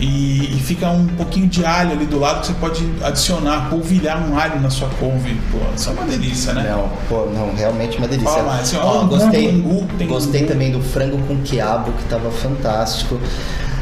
E, 0.00 0.56
e 0.56 0.60
fica 0.60 0.88
um 0.90 1.06
pouquinho 1.06 1.46
de 1.46 1.64
alho 1.64 1.92
ali 1.92 2.04
do 2.04 2.18
lado 2.18 2.40
que 2.40 2.48
você 2.48 2.52
pode 2.54 2.84
adicionar, 3.02 3.68
polvilhar 3.70 4.18
um 4.28 4.36
alho 4.38 4.60
na 4.60 4.68
sua 4.68 4.88
couve. 4.98 5.40
Pô, 5.52 5.58
isso 5.74 5.88
é 5.88 5.92
uma 5.92 6.02
delícia, 6.04 6.52
né? 6.52 6.68
Não, 6.70 6.90
pô, 7.08 7.26
não, 7.26 7.54
realmente 7.54 7.96
uma 7.98 8.08
delícia. 8.08 8.30
Fala 8.32 8.56
assim, 8.60 8.76
Ó, 8.76 9.02
ó, 9.02 9.04
gostei, 9.04 9.50
angu, 9.50 9.86
gostei 10.06 10.40
angu. 10.42 10.48
também 10.52 10.72
do 10.72 10.82
frango 10.82 11.18
com 11.28 11.36
quiabo, 11.42 11.92
que 11.92 12.04
tava 12.04 12.30
fantástico. 12.30 13.20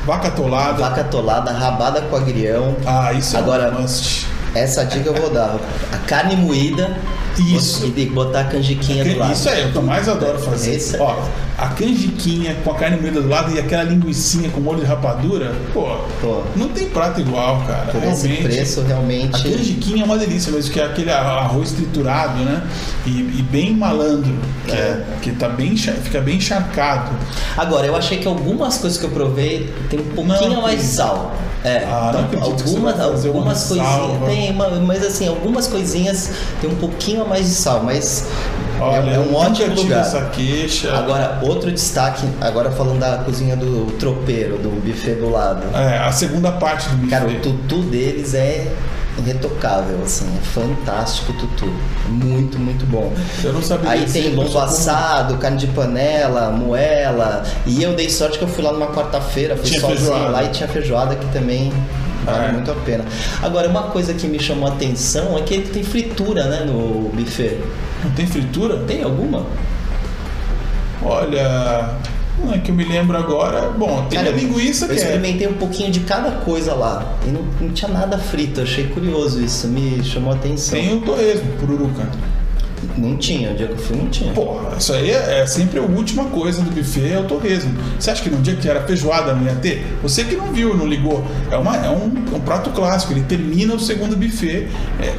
Vaca 0.04 0.28
atolada. 0.28 0.74
Vaca 0.74 1.00
atolada, 1.00 1.50
rabada 1.52 2.02
com 2.02 2.16
agrião. 2.16 2.76
Ah, 2.84 3.12
isso 3.14 3.34
é 3.36 3.38
Agora- 3.38 3.74
um 3.76 3.80
must. 3.82 4.26
Essa 4.54 4.84
dica 4.84 5.08
eu 5.08 5.14
vou 5.14 5.30
dar. 5.30 5.58
A 5.92 5.96
carne 5.98 6.36
moída 6.36 6.96
Isso. 7.38 7.90
e 7.96 8.06
botar 8.06 8.40
a 8.40 8.44
canjiquinha 8.44 9.04
do 9.04 9.18
lado. 9.18 9.32
Isso 9.32 9.48
é, 9.48 9.64
o 9.66 9.72
que 9.72 9.76
eu 9.76 9.82
mais 9.82 10.08
adoro 10.08 10.38
fazer. 10.38 10.74
Esse 10.74 10.96
é- 10.96 11.00
Ó, 11.00 11.16
a 11.56 11.68
canjiquinha 11.68 12.56
com 12.62 12.70
a 12.70 12.74
carne 12.74 13.00
moída 13.00 13.20
do 13.22 13.28
lado 13.28 13.54
e 13.54 13.58
aquela 13.58 13.84
linguicinha 13.84 14.50
com 14.50 14.60
molho 14.60 14.80
de 14.80 14.84
rapadura, 14.86 15.54
pô, 15.72 15.96
Pô. 16.20 16.42
não 16.56 16.68
tem 16.68 16.88
prato 16.88 17.20
igual, 17.20 17.62
cara. 17.66 17.92
Por 17.92 18.02
esse 18.04 18.26
realmente. 18.26 18.42
preço, 18.54 18.80
A 18.80 18.84
realmente. 18.84 19.42
canjiquinha 19.42 20.02
é 20.02 20.04
uma 20.04 20.18
delícia 20.18 20.52
mesmo, 20.52 20.70
que 20.72 20.80
é 20.80 20.84
aquele 20.84 21.10
arroz 21.10 21.72
triturado, 21.72 22.44
né? 22.44 22.62
E, 23.06 23.10
e 23.10 23.46
bem 23.50 23.74
malandro, 23.74 24.34
que, 24.66 24.72
é. 24.72 25.04
que 25.22 25.32
tá 25.32 25.48
bem, 25.48 25.74
fica 25.76 26.20
bem 26.20 26.36
encharcado. 26.36 27.10
Agora, 27.56 27.86
eu 27.86 27.96
achei 27.96 28.18
que 28.18 28.28
algumas 28.28 28.76
coisas 28.78 28.98
que 28.98 29.04
eu 29.06 29.10
provei 29.10 29.72
tem 29.88 30.00
um 30.00 30.04
pouquinho 30.14 30.50
Não 30.50 30.58
a 30.58 30.62
mais 30.62 30.80
de 30.80 30.86
sal. 30.86 31.34
É, 31.64 31.84
Ah, 31.86 32.12
então, 32.28 32.42
algumas, 32.42 32.98
algumas 33.00 33.64
coisinhas. 33.68 34.24
Tem, 34.26 34.50
uma- 34.50 34.68
mas 34.80 35.04
assim, 35.06 35.28
algumas 35.28 35.68
coisinhas 35.68 36.30
tem 36.60 36.68
um 36.68 36.74
pouquinho 36.74 37.22
a 37.22 37.24
mais 37.24 37.46
de 37.46 37.52
sal, 37.54 37.82
mas 37.84 38.26
é- 38.78 38.82
Olha, 38.82 39.10
é, 39.12 39.18
um 39.20 39.32
ótimo 39.34 39.74
lugar. 39.76 40.00
essa 40.00 40.22
queixa. 40.26 40.92
Agora, 40.92 41.38
outro 41.42 41.70
destaque, 41.70 42.26
agora 42.40 42.70
falando 42.72 42.98
da 42.98 43.18
cozinha 43.18 43.54
do 43.56 43.92
tropeiro, 43.98 44.58
do 44.58 44.70
buffet 44.84 45.14
do 45.14 45.30
lado. 45.30 45.62
É, 45.76 45.98
a 45.98 46.10
segunda 46.10 46.50
parte 46.50 46.88
do 46.88 46.96
buffet. 46.96 47.10
Cara, 47.10 47.28
o 47.28 47.34
tutu 47.40 47.76
deles 47.82 48.34
é 48.34 48.66
irretocável, 49.18 50.00
assim, 50.04 50.26
é 50.36 50.40
fantástico 50.46 51.32
tutu. 51.34 51.72
Muito, 52.08 52.58
muito 52.58 52.86
bom. 52.86 53.12
Eu 53.44 53.52
não 53.52 53.62
sabia 53.62 53.90
Aí 53.90 54.04
tem 54.06 54.34
só 54.34 54.44
como- 54.44 54.58
assado, 54.58 55.36
carne 55.38 55.58
de 55.58 55.66
panela, 55.68 56.50
moela. 56.50 57.44
E 57.66 57.82
eu 57.82 57.94
dei 57.94 58.08
sorte 58.08 58.38
que 58.38 58.44
eu 58.44 58.48
fui 58.48 58.64
lá 58.64 58.72
numa 58.72 58.88
quarta-feira, 58.88 59.56
fui 59.56 59.66
Tinha 59.66 59.80
sozinho 59.80 59.98
feijoada. 59.98 60.28
lá 60.30 60.44
e 60.44 60.48
tinha 60.48 60.68
feijoada 60.68 61.14
que 61.14 61.26
também 61.32 61.72
vale 62.24 62.46
É. 62.48 62.52
muito 62.52 62.70
a 62.70 62.74
pena. 62.74 63.04
Agora, 63.42 63.68
uma 63.68 63.84
coisa 63.84 64.14
que 64.14 64.26
me 64.26 64.40
chamou 64.40 64.68
a 64.68 64.72
atenção 64.72 65.36
é 65.36 65.42
que 65.42 65.54
ele 65.54 65.68
tem 65.68 65.82
fritura, 65.82 66.44
né, 66.44 66.64
no 66.64 67.10
buffet. 67.14 67.58
Não 68.04 68.10
tem 68.12 68.26
fritura? 68.26 68.78
Tem 68.86 69.02
alguma? 69.02 69.44
Olha, 71.04 71.90
não 72.38 72.54
é 72.54 72.58
que 72.58 72.70
eu 72.70 72.74
me 72.74 72.84
lembro 72.84 73.16
agora. 73.16 73.70
Bom, 73.70 74.06
tem 74.08 74.18
Cara, 74.18 74.30
a 74.30 74.36
linguiça 74.36 74.84
eu 74.84 74.88
que 74.88 74.94
é. 74.94 74.98
experimentei 74.98 75.46
um 75.46 75.54
pouquinho 75.54 75.90
de 75.90 76.00
cada 76.00 76.30
coisa 76.30 76.74
lá. 76.74 77.16
E 77.26 77.30
não, 77.30 77.42
não 77.60 77.70
tinha 77.72 77.90
nada 77.90 78.18
frito. 78.18 78.60
Achei 78.60 78.88
curioso 78.88 79.42
isso. 79.42 79.68
Me 79.68 80.02
chamou 80.04 80.32
a 80.32 80.36
atenção. 80.36 80.78
Tem 80.78 80.94
o 80.96 81.00
torresmo, 81.00 81.52
pururuca. 81.58 82.08
Não 82.96 83.16
tinha. 83.16 83.52
O 83.52 83.54
dia 83.54 83.66
que 83.66 83.72
eu 83.72 83.78
fui, 83.78 83.96
não 83.96 84.08
tinha. 84.08 84.32
Porra, 84.32 84.76
isso 84.78 84.92
aí 84.92 85.10
é, 85.10 85.40
é 85.40 85.46
sempre 85.46 85.78
a 85.78 85.82
última 85.82 86.24
coisa 86.26 86.62
do 86.62 86.70
buffet, 86.70 87.12
é 87.12 87.18
o 87.18 87.24
torresmo. 87.24 87.74
Você 87.98 88.10
acha 88.10 88.22
que 88.22 88.30
no 88.30 88.40
dia 88.40 88.56
que 88.56 88.68
era 88.68 88.82
feijoada 88.82 89.34
não 89.34 89.44
ia 89.44 89.54
ter? 89.54 89.86
Você 90.02 90.24
que 90.24 90.36
não 90.36 90.52
viu, 90.52 90.76
não 90.76 90.86
ligou. 90.86 91.24
É, 91.50 91.56
uma, 91.56 91.76
é 91.76 91.90
um, 91.90 92.06
um 92.06 92.40
prato 92.40 92.70
clássico, 92.70 93.12
ele 93.12 93.22
termina 93.22 93.74
o 93.74 93.80
segundo 93.80 94.16
buffet. 94.16 94.68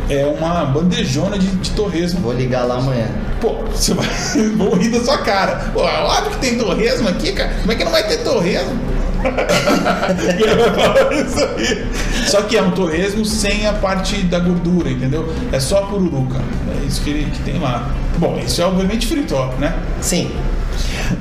É, 0.09 0.21
é 0.21 0.25
uma 0.25 0.65
bandejona 0.65 1.37
de, 1.37 1.47
de 1.47 1.71
torresmo. 1.71 2.19
Vou 2.21 2.33
ligar 2.33 2.65
lá 2.65 2.77
amanhã. 2.77 3.07
Pô, 3.41 3.55
você 3.71 3.93
vai 3.93 4.07
vão 4.55 4.71
rir 4.75 4.89
da 4.89 5.03
sua 5.03 5.17
cara. 5.19 5.71
Pô, 5.73 5.87
é 5.87 6.01
óbvio 6.01 6.31
que 6.31 6.37
tem 6.39 6.57
torresmo 6.57 7.09
aqui, 7.09 7.31
cara. 7.33 7.53
Como 7.61 7.71
é 7.71 7.75
que 7.75 7.83
não 7.83 7.91
vai 7.91 8.07
ter 8.07 8.17
torresmo? 8.17 8.92
Só 12.27 12.41
que 12.43 12.57
é 12.57 12.61
um 12.61 12.71
torresmo 12.71 13.25
sem 13.25 13.67
a 13.67 13.73
parte 13.73 14.17
da 14.23 14.39
gordura, 14.39 14.89
entendeu? 14.89 15.33
É 15.51 15.59
só 15.59 15.81
pururuca. 15.83 16.39
É 16.81 16.85
isso 16.85 17.01
que, 17.01 17.09
ele, 17.09 17.31
que 17.31 17.41
tem 17.43 17.59
lá. 17.59 17.91
Bom, 18.17 18.39
isso 18.43 18.61
é 18.61 18.65
obviamente 18.65 19.07
frito, 19.07 19.35
né? 19.59 19.75
Sim. 20.01 20.31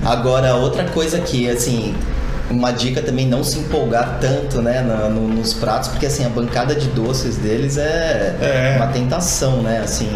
Agora, 0.05 0.55
outra 0.55 0.85
coisa 0.85 1.21
que, 1.21 1.49
assim, 1.49 1.95
uma 2.51 2.71
dica 2.73 3.01
também 3.01 3.27
não 3.27 3.43
se 3.43 3.59
empolgar 3.61 4.19
tanto, 4.21 4.61
né, 4.61 4.83
na- 4.83 5.09
no- 5.09 5.29
nos 5.29 5.55
pratos, 5.55 5.89
porque, 5.89 6.07
assim, 6.07 6.25
a 6.25 6.29
bancada 6.29 6.75
de 6.75 6.89
doces 6.89 7.37
deles 7.37 7.79
é, 7.79 8.37
É. 8.41 8.75
uma 8.77 8.89
tentação, 8.89 9.63
né, 9.63 9.81
assim... 9.83 10.09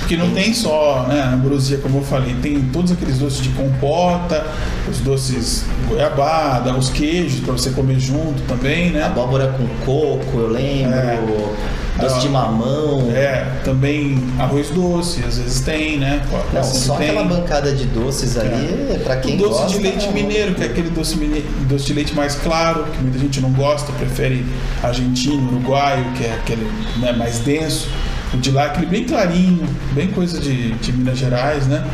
Porque 0.00 0.16
não 0.16 0.30
tem 0.32 0.52
só 0.52 1.06
né, 1.08 1.20
a 1.22 1.30
ambrosia, 1.32 1.78
como 1.78 1.98
eu 1.98 2.02
falei, 2.02 2.34
tem 2.42 2.60
todos 2.72 2.90
aqueles 2.92 3.18
doces 3.18 3.40
de 3.40 3.48
compota, 3.50 4.44
os 4.90 4.98
doces 4.98 5.64
goiabada, 5.88 6.72
os 6.74 6.90
queijos 6.90 7.40
para 7.40 7.52
você 7.52 7.70
comer 7.70 7.98
junto 8.00 8.42
também, 8.48 8.90
né? 8.90 9.04
Abóbora 9.04 9.48
com 9.56 9.66
coco, 9.86 10.38
eu 10.38 10.48
lembro, 10.48 10.94
É. 10.98 11.18
doce 12.00 12.16
Ah, 12.16 12.20
de 12.20 12.28
mamão... 12.28 13.10
É, 13.12 13.46
também 13.64 14.22
arroz 14.38 14.70
doce, 14.70 15.22
às 15.26 15.38
vezes 15.38 15.60
tem, 15.60 15.98
né? 15.98 16.22
Não, 16.52 16.62
só 16.62 16.96
tem. 16.96 17.10
aquela 17.10 17.24
bancada 17.24 17.72
de 17.72 17.84
doces 17.86 18.36
ali, 18.36 18.98
pra 19.04 19.16
quem 19.16 19.34
o 19.34 19.38
doce 19.38 19.62
gosta... 19.62 19.76
de 19.76 19.82
leite 19.82 20.06
é 20.06 20.12
mineiro, 20.12 20.54
que 20.54 20.62
é 20.62 20.66
aquele 20.66 20.90
doce, 20.90 21.16
doce 21.68 21.86
de 21.86 21.92
leite 21.92 22.14
mais 22.14 22.34
claro, 22.36 22.84
que 22.84 23.02
muita 23.02 23.18
gente 23.18 23.40
não 23.40 23.52
gosta, 23.52 23.92
prefere 23.92 24.44
argentino, 24.82 25.48
uruguaio, 25.48 26.04
que 26.12 26.24
é 26.24 26.34
aquele 26.34 26.70
né, 26.98 27.12
mais 27.12 27.38
denso. 27.40 27.88
O 28.32 28.36
de 28.36 28.50
lá 28.52 28.64
é 28.64 28.66
aquele 28.66 28.86
bem 28.86 29.04
clarinho, 29.04 29.66
bem 29.92 30.08
coisa 30.08 30.38
de, 30.38 30.72
de 30.74 30.92
Minas 30.92 31.18
Gerais, 31.18 31.66
né? 31.66 31.84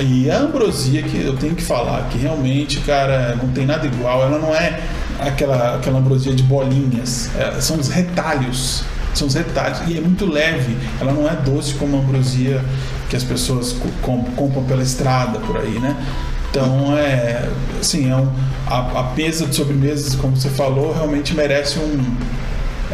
E 0.00 0.30
a 0.30 0.38
ambrosia, 0.38 1.02
que 1.02 1.22
eu 1.22 1.36
tenho 1.36 1.54
que 1.54 1.62
falar, 1.62 2.08
que 2.08 2.18
realmente, 2.18 2.80
cara, 2.80 3.36
não 3.40 3.50
tem 3.50 3.66
nada 3.66 3.86
igual. 3.86 4.22
Ela 4.22 4.38
não 4.38 4.54
é 4.54 4.80
aquela, 5.20 5.76
aquela 5.76 5.98
ambrosia 5.98 6.34
de 6.34 6.42
bolinhas, 6.42 7.30
é, 7.36 7.60
são 7.60 7.78
os 7.78 7.88
retalhos. 7.88 8.82
São 9.14 9.26
os 9.28 9.34
retalhos. 9.34 9.80
E 9.86 9.96
é 9.96 10.00
muito 10.00 10.26
leve. 10.26 10.76
Ela 11.00 11.12
não 11.12 11.28
é 11.28 11.34
doce 11.36 11.74
como 11.74 11.96
a 11.96 12.00
ambrosia 12.00 12.60
que 13.08 13.16
as 13.16 13.22
pessoas 13.24 13.72
co- 13.72 13.88
com- 14.02 14.24
compram 14.36 14.64
pela 14.64 14.82
estrada 14.82 15.38
por 15.40 15.56
aí, 15.58 15.78
né? 15.78 15.96
Então, 16.50 16.96
é, 16.96 17.48
assim, 17.80 18.10
é 18.10 18.16
um, 18.16 18.28
a, 18.66 18.78
a 19.00 19.12
mesa 19.16 19.46
de 19.46 19.54
sobremesas, 19.56 20.14
como 20.14 20.36
você 20.36 20.48
falou, 20.48 20.92
realmente 20.94 21.34
merece 21.34 21.78
um, 21.80 22.14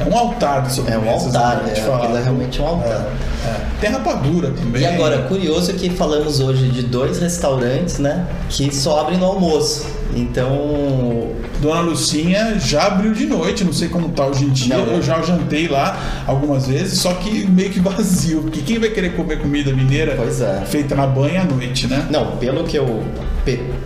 é 0.01 0.05
um 0.09 0.17
altar 0.17 0.63
de 0.63 0.69
É 0.69 0.71
sobremesas. 0.71 1.23
um 1.25 1.27
altar, 1.27 1.63
né, 1.63 1.73
é, 1.77 1.95
aquilo 1.95 2.17
é 2.17 2.23
realmente 2.23 2.61
um 2.63 2.67
altar. 2.67 3.07
É, 3.45 3.49
é. 3.49 3.67
Tem 3.81 3.91
rapadura 3.91 4.51
também. 4.51 4.81
E 4.83 4.87
agora, 4.87 5.23
curioso 5.25 5.75
que 5.75 5.91
falamos 5.91 6.41
hoje 6.41 6.69
de 6.71 6.83
dois 6.83 7.19
restaurantes, 7.21 7.99
né, 7.99 8.27
que 8.49 8.75
só 8.75 9.01
abrem 9.01 9.19
no 9.19 9.27
almoço. 9.27 9.87
Então, 10.17 11.29
Dona 11.61 11.81
Lucinha 11.81 12.59
já 12.59 12.87
abriu 12.87 13.13
de 13.13 13.27
noite, 13.27 13.65
não 13.65 13.73
sei 13.73 13.89
como 13.89 14.09
tá 14.11 14.27
hoje 14.27 14.45
em 14.45 14.51
dia. 14.51 14.77
Não. 14.77 14.87
Eu 14.87 15.03
já 15.03 15.21
jantei 15.23 15.69
lá 15.69 16.25
algumas 16.27 16.67
vezes, 16.67 16.99
só 16.99 17.13
que 17.15 17.47
meio 17.47 17.71
que 17.71 17.79
vazio. 17.81 18.43
Porque 18.43 18.61
quem 18.63 18.79
vai 18.79 18.91
querer 18.91 19.15
comer 19.15 19.41
comida 19.41 19.73
mineira 19.73 20.15
Pois 20.17 20.41
é. 20.41 20.63
feita 20.67 20.95
na 20.95 21.07
banha 21.07 21.43
à 21.43 21.45
noite, 21.45 21.87
né? 21.87 22.07
não, 22.11 22.37
pelo 22.39 22.65
que 22.65 22.77
eu 22.77 23.03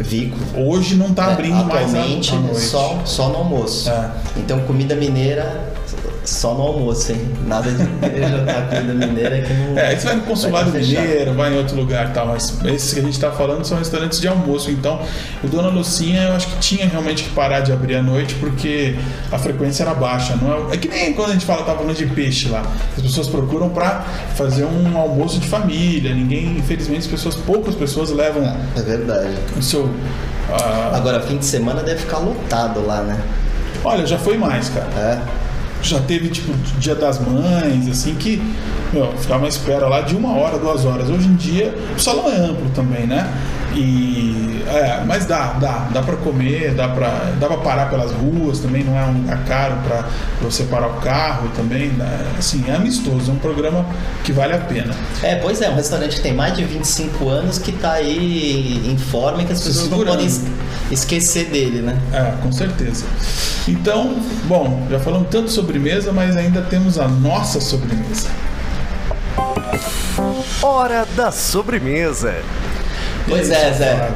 vi, 0.01 0.33
Hoje 0.55 0.95
não 0.97 1.15
tá 1.15 1.29
né, 1.29 1.33
abrindo 1.33 1.65
mais 1.65 1.95
à, 1.95 1.99
noite. 1.99 2.33
só, 2.55 3.01
só 3.05 3.29
no 3.29 3.37
almoço. 3.37 3.89
É. 3.91 4.11
Então, 4.37 4.61
comida 4.61 4.95
mineira 4.95 5.73
só 6.25 6.55
no 6.55 6.63
almoço, 6.63 7.13
hein? 7.13 7.21
Nada 7.47 7.71
de 7.71 7.79
jantar 7.79 8.69
comida 8.69 9.07
mineira 9.07 9.43
que 9.43 9.53
não. 9.53 9.79
É, 9.79 9.95
você 9.97 10.07
vai 10.07 10.17
no 10.17 10.23
consulado 10.23 10.71
vai 10.71 10.81
tá 10.81 10.87
mineiro, 10.87 11.35
vai 11.35 11.53
em 11.53 11.59
outro 11.59 11.77
lugar 11.77 12.09
e 12.09 12.13
tal, 12.13 12.27
mas 12.29 12.59
esses 12.65 12.93
que 12.95 13.01
a 13.01 13.03
gente 13.03 13.19
tá 13.21 13.31
falando 13.31 13.65
são 13.65 13.79
restaurantes 13.79 14.21
de 14.21 14.27
almoço. 14.29 14.71
Então, 14.71 15.01
o 15.43 15.49
Dona 15.49 15.69
Lucinha 15.69 16.23
eu 16.23 16.33
acho 16.35 16.49
que 16.49 16.59
tinha 16.59 16.89
realmente 16.89 17.25
que 17.25 17.31
parar 17.31 17.61
de 17.61 17.73
abrir 17.73 17.97
à 17.97 18.03
noite 18.03 18.35
porque 18.37 18.97
a 19.31 19.39
frequência 19.39 19.83
era 19.83 19.95
baixa. 19.95 20.37
Não 20.41 20.71
é, 20.71 20.75
é 20.75 20.77
que 20.79 20.89
nem 20.89 21.13
quando 21.13 21.31
a 21.31 21.33
gente 21.35 21.45
fala, 21.45 21.63
tava 21.63 21.79
falando 21.79 21.97
de 21.97 22.07
peixe 22.07 22.49
lá. 22.49 22.63
As 22.97 23.03
pessoas 23.03 23.29
procuram 23.29 23.69
pra 23.69 24.01
fazer 24.35 24.65
um 24.65 24.97
almoço 24.97 25.39
de 25.39 25.47
família. 25.49 26.15
Ninguém, 26.15 26.57
infelizmente, 26.57 27.01
as 27.01 27.07
pessoas, 27.07 27.35
poucas 27.35 27.75
pessoas 27.75 28.11
levam 28.11 28.45
É 28.77 28.81
verdade. 28.83 29.35
o 29.57 29.63
seu. 29.63 29.91
ah, 30.51 30.93
Agora, 30.95 31.21
fim 31.21 31.37
de 31.37 31.45
semana 31.45 31.83
deve 31.83 32.01
ficar 32.01 32.19
lotado 32.19 32.85
lá, 32.87 33.03
né? 33.03 33.21
olha, 33.85 34.07
já 34.07 34.17
foi 34.19 34.39
mais, 34.39 34.71
cara. 34.71 34.87
É. 34.97 35.19
já 35.89 36.01
teve 36.01 36.29
tipo 36.29 36.53
dia 36.79 36.95
das 36.95 37.19
mães, 37.19 37.89
assim, 37.89 38.15
que 38.15 38.43
meu, 38.93 39.13
ficava 39.19 39.41
uma 39.41 39.49
espera 39.49 39.87
lá 39.87 40.01
de 40.01 40.15
uma 40.17 40.37
hora, 40.37 40.59
duas 40.59 40.85
horas. 40.85 41.11
Hoje 41.11 41.27
em 41.27 41.35
dia 41.35 41.75
o 41.97 42.01
salão 42.01 42.31
é 42.31 42.37
amplo 42.37 42.69
também, 42.75 43.07
né? 43.07 43.33
E 43.77 44.63
é, 44.69 45.03
mas 45.05 45.27
dá, 45.27 45.55
dá, 45.55 45.89
dá 45.93 46.03
para 46.03 46.17
comer, 46.17 46.75
dá 46.75 46.89
para 46.89 47.09
dá 47.41 47.49
para 47.49 47.57
parar 47.59 47.91
pelas 47.91 48.13
ruas 48.13 48.61
também, 48.61 48.85
não 48.85 48.97
é, 48.97 49.05
um, 49.05 49.25
é 49.31 49.37
caro 49.49 49.75
para 49.87 50.05
você 50.43 50.63
parar 50.65 50.87
o 50.89 51.01
carro 51.01 51.49
também, 51.57 51.89
né? 51.89 52.27
assim, 52.39 52.65
é 52.69 52.75
amistoso, 52.77 53.31
é 53.31 53.35
um 53.35 53.39
programa 53.39 53.85
que 54.23 54.33
vale 54.33 54.53
a 54.55 54.59
pena. 54.59 54.95
É, 55.23 55.35
pois 55.37 55.61
é, 55.61 55.69
um 55.69 55.75
restaurante 55.75 56.17
que 56.17 56.23
tem 56.23 56.33
mais 56.33 56.57
de 56.57 56.65
25 56.65 57.29
anos 57.29 57.59
que 57.59 57.73
tá 57.73 57.93
aí 57.95 58.81
em 58.87 58.97
forma 58.97 59.43
e 59.43 59.45
que 59.45 59.53
as 59.53 59.59
Se 59.59 59.69
pessoas 59.69 59.91
não 59.91 60.05
podem 60.05 60.27
es- 60.27 60.43
esquecer 60.91 61.47
dele, 61.47 61.81
né? 61.83 61.99
É, 62.13 62.33
com 62.43 62.53
certeza. 62.53 63.05
Então, 63.67 64.17
bom, 64.45 64.87
já 64.91 65.01
falamos 65.01 65.29
tanto 65.31 65.51
sobremesa, 65.51 66.13
mas 66.13 66.37
ainda 66.37 66.63
temos 66.63 66.99
a 66.99 67.09
nossa 67.09 67.61
sobremesa. 67.61 68.29
Hora 70.63 71.07
da 71.17 71.31
sobremesa. 71.33 72.35
Pois 73.29 73.51
é, 73.51 73.73
Zé. 73.73 74.11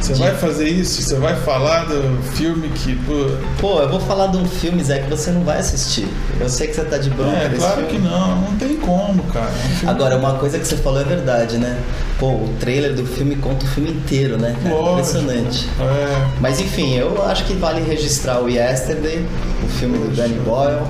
Você 0.00 0.14
vai 0.14 0.34
fazer 0.34 0.68
isso? 0.68 1.00
Você 1.00 1.14
vai 1.14 1.36
falar 1.36 1.84
do 1.84 2.20
filme 2.34 2.68
que. 2.70 2.96
Pô, 3.06 3.30
Pô, 3.60 3.80
eu 3.82 3.88
vou 3.88 4.00
falar 4.00 4.26
de 4.28 4.36
um 4.36 4.44
filme, 4.44 4.82
Zé, 4.82 4.98
que 4.98 5.08
você 5.08 5.30
não 5.30 5.42
vai 5.44 5.58
assistir. 5.58 6.08
Eu 6.40 6.48
sei 6.48 6.66
que 6.66 6.74
você 6.74 6.82
tá 6.82 6.98
de 6.98 7.08
bronca 7.08 7.36
é, 7.36 7.52
claro 7.56 7.84
que 7.84 7.92
filme. 7.92 8.08
não, 8.08 8.40
não 8.40 8.56
tem 8.56 8.76
como, 8.78 9.22
cara. 9.24 9.52
É 9.82 9.86
um 9.86 9.90
Agora, 9.90 10.16
uma 10.16 10.34
coisa 10.34 10.58
que 10.58 10.66
você 10.66 10.76
falou 10.76 11.00
é 11.00 11.04
verdade, 11.04 11.56
né? 11.56 11.78
Pô, 12.18 12.30
o 12.30 12.52
trailer 12.58 12.94
do 12.94 13.06
filme 13.06 13.36
conta 13.36 13.64
o 13.64 13.68
filme 13.68 13.90
inteiro, 13.90 14.36
né? 14.38 14.56
cara? 14.60 14.74
Lógico. 14.74 15.18
Impressionante. 15.18 15.68
É, 15.80 16.26
Mas 16.40 16.60
enfim, 16.60 16.96
eu 16.96 17.24
acho 17.24 17.44
que 17.44 17.54
vale 17.54 17.80
registrar 17.82 18.40
o 18.42 18.48
Yesterday, 18.48 19.24
o 19.64 19.68
filme 19.68 19.98
do 19.98 20.16
Danny 20.16 20.38
Boyle, 20.40 20.82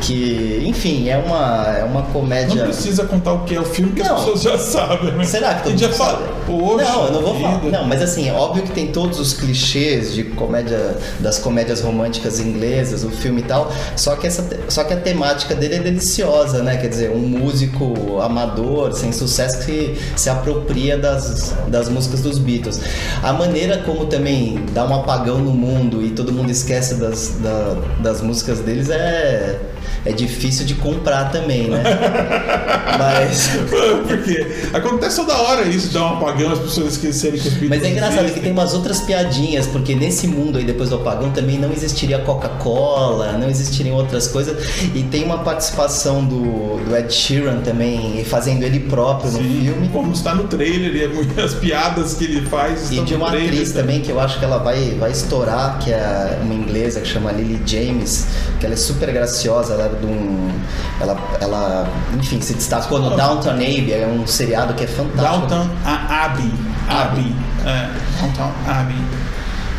que, 0.00 0.62
enfim, 0.66 1.08
é 1.08 1.16
uma, 1.18 1.66
é 1.78 1.84
uma 1.84 2.00
não 2.02 2.10
comédia. 2.10 2.64
precisa 2.64 3.04
contar 3.04 3.32
o 3.32 3.44
que 3.44 3.54
é 3.54 3.60
o 3.60 3.64
filme, 3.64 3.92
que 3.92 4.02
Não. 4.02 4.14
as 4.16 4.20
pessoas 4.24 4.42
já 4.42 4.58
sabem. 4.58 5.12
né? 5.12 5.24
Será 5.24 5.54
que 5.56 5.64
todo 5.64 5.78
já 5.78 5.86
mundo 5.88 5.96
fala? 5.96 6.18
sabe? 6.18 6.28
Poxa. 6.46 6.84
não, 6.84 7.04
eu 7.06 7.12
não 7.12 7.22
vou 7.22 7.40
falar. 7.40 7.58
vida. 7.58 7.78
Não, 7.78 7.86
mas 7.86 8.00
assim, 8.02 8.30
óbvio 8.30 8.62
que 8.62 8.70
tem 8.72 8.86
todos 8.88 9.18
os 9.20 9.32
clichês 9.34 10.14
de 10.14 10.24
comédia 10.24 10.96
das 11.20 11.38
comédias 11.38 11.80
românticas 11.80 12.40
inglesas, 12.40 13.04
o 13.04 13.10
filme 13.10 13.40
e 13.40 13.44
tal. 13.44 13.70
Só 13.96 14.16
que 14.16 14.26
essa, 14.26 14.46
só 14.68 14.84
que 14.84 14.94
a 14.94 14.96
temática 14.96 15.54
dele 15.54 15.74
é 15.76 15.78
deliciosa, 15.80 16.62
né? 16.62 16.76
Quer 16.76 16.88
dizer, 16.88 17.10
um 17.10 17.18
músico 17.18 18.20
amador 18.20 18.92
sem 18.92 19.12
sucesso 19.12 19.64
que 19.66 19.98
se 20.16 20.30
apropria 20.30 20.96
das, 20.96 21.54
das 21.68 21.88
músicas 21.88 22.20
dos 22.22 22.38
Beatles. 22.38 22.80
A 23.22 23.32
maneira 23.32 23.78
como 23.78 24.06
também 24.06 24.64
dá 24.72 24.84
um 24.86 24.94
apagão 24.94 25.38
no 25.38 25.52
mundo 25.52 26.02
e 26.04 26.10
todo 26.10 26.32
mundo 26.32 26.50
esquece 26.50 26.94
das, 26.94 27.36
da- 27.40 27.76
das 28.00 28.20
músicas 28.22 28.60
deles 28.60 28.88
é 28.90 29.58
é 30.08 30.12
difícil 30.12 30.64
de 30.64 30.74
comprar 30.74 31.30
também, 31.30 31.68
né? 31.68 31.82
Mas 32.98 33.50
Porque 34.06 34.46
acontece 34.72 35.16
toda 35.16 35.36
hora 35.36 35.62
isso, 35.68 35.92
dá 35.92 36.04
um 36.04 36.16
apagão, 36.16 36.52
as 36.52 36.58
pessoas 36.58 36.94
esquecerem 36.94 37.38
que 37.38 37.46
os 37.48 37.54
Beatles 37.54 37.80
Mas 37.80 37.88
é 37.88 37.92
engraçado 37.92 38.32
que 38.32 38.40
tem 38.40 38.50
umas 38.52 38.74
outras 38.74 39.00
piadinhas, 39.00 39.66
porque 39.66 39.94
nesse 39.94 40.26
mundo 40.26 40.58
aí 40.58 40.64
depois 40.64 40.90
do 40.90 40.96
apagão 40.96 41.30
também 41.30 41.58
não 41.58 41.70
existiria 41.72 42.18
Coca-Cola, 42.20 43.32
não 43.32 43.48
existiriam 43.48 43.96
outras 43.96 44.26
coisas. 44.28 44.56
E 44.94 45.02
tem 45.04 45.24
uma 45.24 45.38
participação 45.38 46.24
do, 46.24 46.82
do 46.84 46.96
Ed 46.96 47.12
Sheeran 47.12 47.60
também, 47.60 48.24
fazendo 48.24 48.62
ele 48.64 48.80
próprio 48.80 49.30
no 49.30 49.38
Sim, 49.38 49.60
filme. 49.64 49.88
Como 49.88 50.12
está 50.12 50.34
no 50.34 50.44
trailer, 50.44 50.94
e 50.96 51.08
muitas 51.14 51.54
piadas 51.54 52.14
que 52.14 52.24
ele 52.24 52.46
faz 52.46 52.90
E 52.90 53.00
de 53.00 53.12
no 53.12 53.18
uma 53.20 53.30
trailer. 53.30 53.50
atriz 53.52 53.72
também 53.72 54.00
que 54.00 54.10
eu 54.10 54.18
acho 54.18 54.38
que 54.38 54.44
ela 54.44 54.58
vai, 54.58 54.96
vai 54.98 55.10
estourar, 55.10 55.78
que 55.78 55.92
é 55.92 56.38
uma 56.42 56.54
inglesa 56.54 57.00
que 57.00 57.06
chama 57.08 57.30
Lily 57.32 57.60
James, 57.66 58.26
que 58.58 58.66
ela 58.66 58.74
é 58.74 58.76
super 58.76 59.12
graciosa, 59.12 59.74
ela 59.74 59.86
é 59.86 59.88
de 60.00 60.06
um. 60.06 60.50
Ela, 61.00 61.16
ela 61.40 61.88
enfim, 62.14 62.40
se 62.40 62.54
destacou 62.54 62.98
no 63.00 63.16
Downton 63.16 63.50
Abbey, 63.50 63.92
é 63.92 64.06
um 64.06 64.26
seriado 64.26 64.74
que 64.74 64.84
é 64.84 64.86
fantástico. 64.86 65.46
Downtown 65.46 65.66
a- 65.84 66.24
Abbey. 66.24 66.52
Abbey. 66.88 67.34
É, 67.64 67.88
Downtown 68.20 68.52
Abbey. 68.66 68.96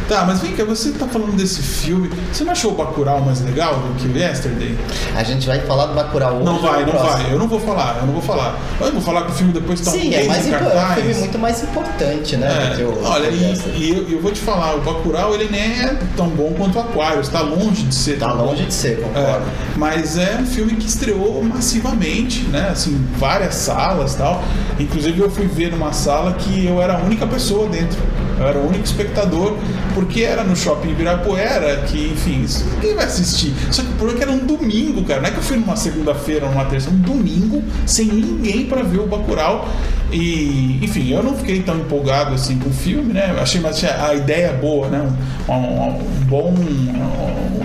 Tá, 0.10 0.26
mas 0.26 0.40
vem 0.42 0.54
cá, 0.54 0.64
você 0.66 0.90
tá 0.92 1.06
falando 1.08 1.36
desse 1.38 1.62
filme. 1.62 2.10
Você 2.34 2.44
não 2.44 2.52
achou 2.52 2.72
o 2.72 2.76
Bacurau 2.76 3.22
mais 3.22 3.42
legal 3.42 3.76
do 3.76 3.94
que 3.94 4.08
o 4.08 4.18
Yesterday? 4.18 4.76
A 5.16 5.24
gente 5.24 5.46
vai 5.46 5.60
falar 5.60 5.86
do 5.86 5.94
Bacurau 5.94 6.38
hoje. 6.38 6.46
Não 6.46 6.60
vai, 6.60 6.82
não 6.84 6.90
próximo. 6.90 7.12
vai. 7.12 7.32
Eu 7.34 7.38
não 7.38 7.48
vou 7.48 7.60
falar, 7.60 7.98
eu 8.02 8.08
não 8.08 8.14
vou 8.14 8.22
falar. 8.24 8.58
Eu 8.82 8.92
vou 8.92 9.02
falar 9.02 9.22
que 9.26 9.32
o 9.32 9.34
filme 9.36 9.54
depois 9.54 9.80
tá 9.82 9.92
um 9.92 9.94
Sim, 9.94 10.08
é, 10.16 10.18
mês 10.18 10.28
mais 10.28 10.48
impo- 10.48 10.56
é 10.56 10.58
um 10.58 10.72
cartaz. 10.72 10.96
filme 10.96 11.14
muito 11.14 11.38
mais 11.38 11.62
importante, 11.64 12.38
né? 12.38 12.50
do 12.72 12.76
que 12.76 12.82
É, 12.82 12.86
o- 12.86 13.04
olha, 13.04 13.28
e, 13.30 13.62
e 13.78 13.90
eu, 13.96 14.10
eu 14.10 14.20
vou 14.22 14.32
te 14.32 14.40
falar, 14.40 14.74
o 14.78 14.82
Bacurau 14.82 15.36
ele 15.36 15.48
nem 15.52 15.80
é 15.80 15.96
tão 16.18 16.28
bom 16.30 16.56
quanto 16.58 16.78
o 16.80 16.82
Aquarius, 16.82 17.30
tá 17.30 17.42
longe 17.42 17.84
de 17.84 17.94
ser 17.94 18.18
Tá 18.18 18.34
longe 18.34 18.64
bom. 18.64 18.68
de 18.68 18.74
ser, 18.74 18.94
É, 18.94 18.96
concordo. 19.04 19.46
mas 19.78 20.18
é 20.18 20.38
um 20.42 20.46
filme 20.48 20.76
que 20.76 20.88
estreou 20.88 21.44
massivamente, 21.44 22.42
né? 22.48 22.70
Assim, 22.72 23.00
várias 23.18 23.54
salas 23.54 24.16
tal. 24.16 24.44
Inclusive 24.80 25.20
eu 25.22 25.30
fui 25.30 25.46
ver 25.46 25.70
numa 25.72 25.94
sala 25.94 26.34
que 26.34 26.66
eu 26.66 26.82
era 26.82 26.96
a 26.96 26.98
única 26.98 27.28
pessoa 27.28 27.70
dentro. 27.70 28.00
Eu 28.40 28.48
era 28.48 28.58
o 28.58 28.68
único 28.70 28.86
espectador, 28.86 29.54
porque 30.00 30.22
era 30.22 30.46
no 30.46 30.56
shopping 30.56 30.92
Ibirapuera, 30.92 31.82
que, 31.88 32.08
enfim, 32.14 32.42
isso 32.44 32.66
ninguém 32.76 32.96
vai 32.96 33.04
assistir. 33.06 33.54
Só 33.70 33.82
que 33.82 33.90
o 33.90 33.92
problema 33.96 34.14
é 34.14 34.24
que 34.26 34.32
era 34.32 34.42
um 34.42 34.46
domingo, 34.46 35.04
cara. 35.04 35.20
Não 35.20 35.28
é 35.28 35.32
que 35.32 35.38
eu 35.40 35.44
fui 35.44 35.58
numa 35.58 35.76
segunda-feira 35.76 36.46
ou 36.46 36.52
numa 36.54 36.64
terça, 36.66 36.90
um 36.90 36.96
domingo, 36.98 37.62
sem 37.86 38.06
ninguém 38.06 38.66
pra 38.66 38.82
ver 38.82 39.00
o 39.00 39.08
Bacurau. 39.08 39.68
E, 40.12 40.80
enfim, 40.82 41.10
eu 41.12 41.22
não 41.22 41.36
fiquei 41.36 41.62
tão 41.62 41.78
empolgado 41.80 42.34
assim 42.34 42.58
com 42.58 42.70
o 42.70 42.74
filme, 42.74 43.12
né? 43.14 43.36
Achei 43.42 43.60
mas 43.60 43.84
a 43.84 44.14
ideia 44.16 44.54
boa, 44.54 44.88
né? 44.88 45.02
Um, 45.48 45.54
um- 45.54 45.98
um 46.00 46.26
bom. 46.26 46.54
um- 46.58 47.60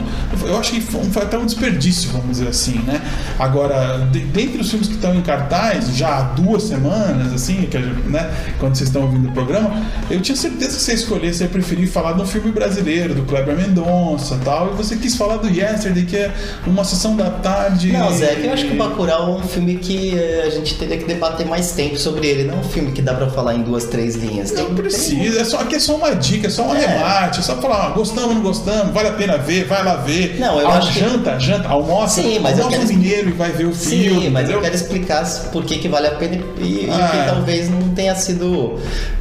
eu 0.47 0.59
acho 0.59 0.73
que 0.73 0.81
foi, 0.81 1.03
foi 1.05 1.23
até 1.23 1.39
um 1.39 1.47
desperdício, 1.47 2.11
vamos 2.11 2.33
dizer 2.33 2.49
assim, 2.49 2.79
né? 2.87 3.01
Agora, 3.39 4.07
de, 4.13 4.19
dentre 4.19 4.61
os 4.61 4.69
filmes 4.69 4.89
que 4.89 4.95
estão 4.95 5.15
em 5.15 5.23
cartaz, 5.23 5.97
já 5.97 6.19
há 6.19 6.23
duas 6.23 6.65
semanas, 6.65 7.33
assim, 7.33 7.63
que, 7.71 7.79
né? 7.79 8.31
Quando 8.59 8.75
vocês 8.75 8.89
estão 8.91 9.03
ouvindo 9.03 9.29
o 9.29 9.33
programa, 9.33 9.71
eu 10.11 10.21
tinha 10.21 10.37
certeza 10.37 10.77
que 10.77 10.83
você 10.83 10.91
ia 10.91 10.97
escolher, 10.97 11.33
você 11.33 11.47
preferir 11.49 11.89
falar 11.89 12.13
de 12.13 12.19
um 12.25 12.27
filme 12.27 12.51
brasileiro, 12.51 13.15
do 13.15 13.23
Kleber 13.23 13.57
Mendonça 13.57 14.39
tal, 14.45 14.73
e 14.73 14.77
você 14.77 14.97
quis 14.97 15.15
falar 15.17 15.37
do 15.37 15.49
Yesterday, 15.49 16.05
que 16.05 16.17
é 16.17 16.33
uma 16.67 16.83
sessão 16.85 17.15
da 17.17 17.31
tarde. 17.31 17.93
Não, 17.93 18.11
Zé, 18.13 18.35
que 18.37 18.47
eu 18.47 18.53
acho 18.53 18.67
que 18.67 18.73
o 18.73 18.77
Bacurau 18.77 19.29
é 19.29 19.37
um 19.37 19.43
filme 19.43 19.77
que 19.77 20.19
eh, 20.19 20.45
a 20.47 20.51
gente 20.51 20.75
teria 20.77 20.97
que 20.97 21.05
debater 21.05 21.47
mais 21.47 21.73
tempo 21.73 21.97
sobre 21.99 22.27
ele. 22.27 22.45
Não 22.45 22.55
é 22.55 22.57
um 22.59 22.65
filme 22.65 22.93
que 22.93 23.03
dá 23.03 23.15
pra 23.15 23.29
falar 23.29 23.55
em 23.55 23.63
duas, 23.63 23.85
três 23.85 24.15
linhas. 24.17 24.51
Tem, 24.51 24.65
Não 24.65 24.75
precisa, 24.75 25.41
é 25.41 25.45
só, 25.45 25.61
aqui 25.61 25.77
é 25.77 25.79
só 25.79 25.95
uma 25.97 26.15
dica, 26.15 26.47
é 26.47 26.51
só 26.51 26.63
um 26.65 26.73
arremate, 26.73 27.41
é 27.41 27.43
só 27.43 27.57
falar, 27.57 27.87
ah, 27.87 27.91
gostamos, 27.91 28.35
não 28.35 28.43
gostamos, 28.43 28.93
vale 28.95 29.09
a 29.09 29.13
pena 29.13 29.37
ver, 29.39 29.65
vai 29.67 29.85
lá 29.85 29.97
ver. 29.97 30.37
Não, 30.41 30.59
eu 30.61 30.69
Ah, 30.69 30.79
acho 30.79 30.93
que- 30.93 31.01
janta, 31.01 31.39
janta, 31.39 31.69
almoça, 31.69 32.23
Sim, 32.23 32.39
mas 32.41 32.59
eu 32.59 32.65
almoça 32.65 32.83
quero 32.83 32.91
um 32.93 32.99
mineiro 32.99 33.29
e 33.29 33.33
vai 33.33 33.53
ver 33.53 33.67
o 33.67 33.71
Tem... 33.71 33.79
filme. 33.79 34.21
Sim, 34.23 34.31
mas 34.31 34.43
eu 34.49 34.57
entendeu? 34.57 34.61
quero 34.63 34.75
explicar 34.75 35.25
por 35.53 35.65
que, 35.65 35.79
que 35.79 35.89
vale 35.89 36.07
a 36.07 36.13
pena 36.13 36.39
e, 36.59 36.87
e 36.87 36.89
Ah, 36.91 37.09
que 37.11 37.17
é. 37.19 37.25
talvez 37.25 37.71
não 37.71 37.91
tenha 37.91 38.15
sido 38.15 38.79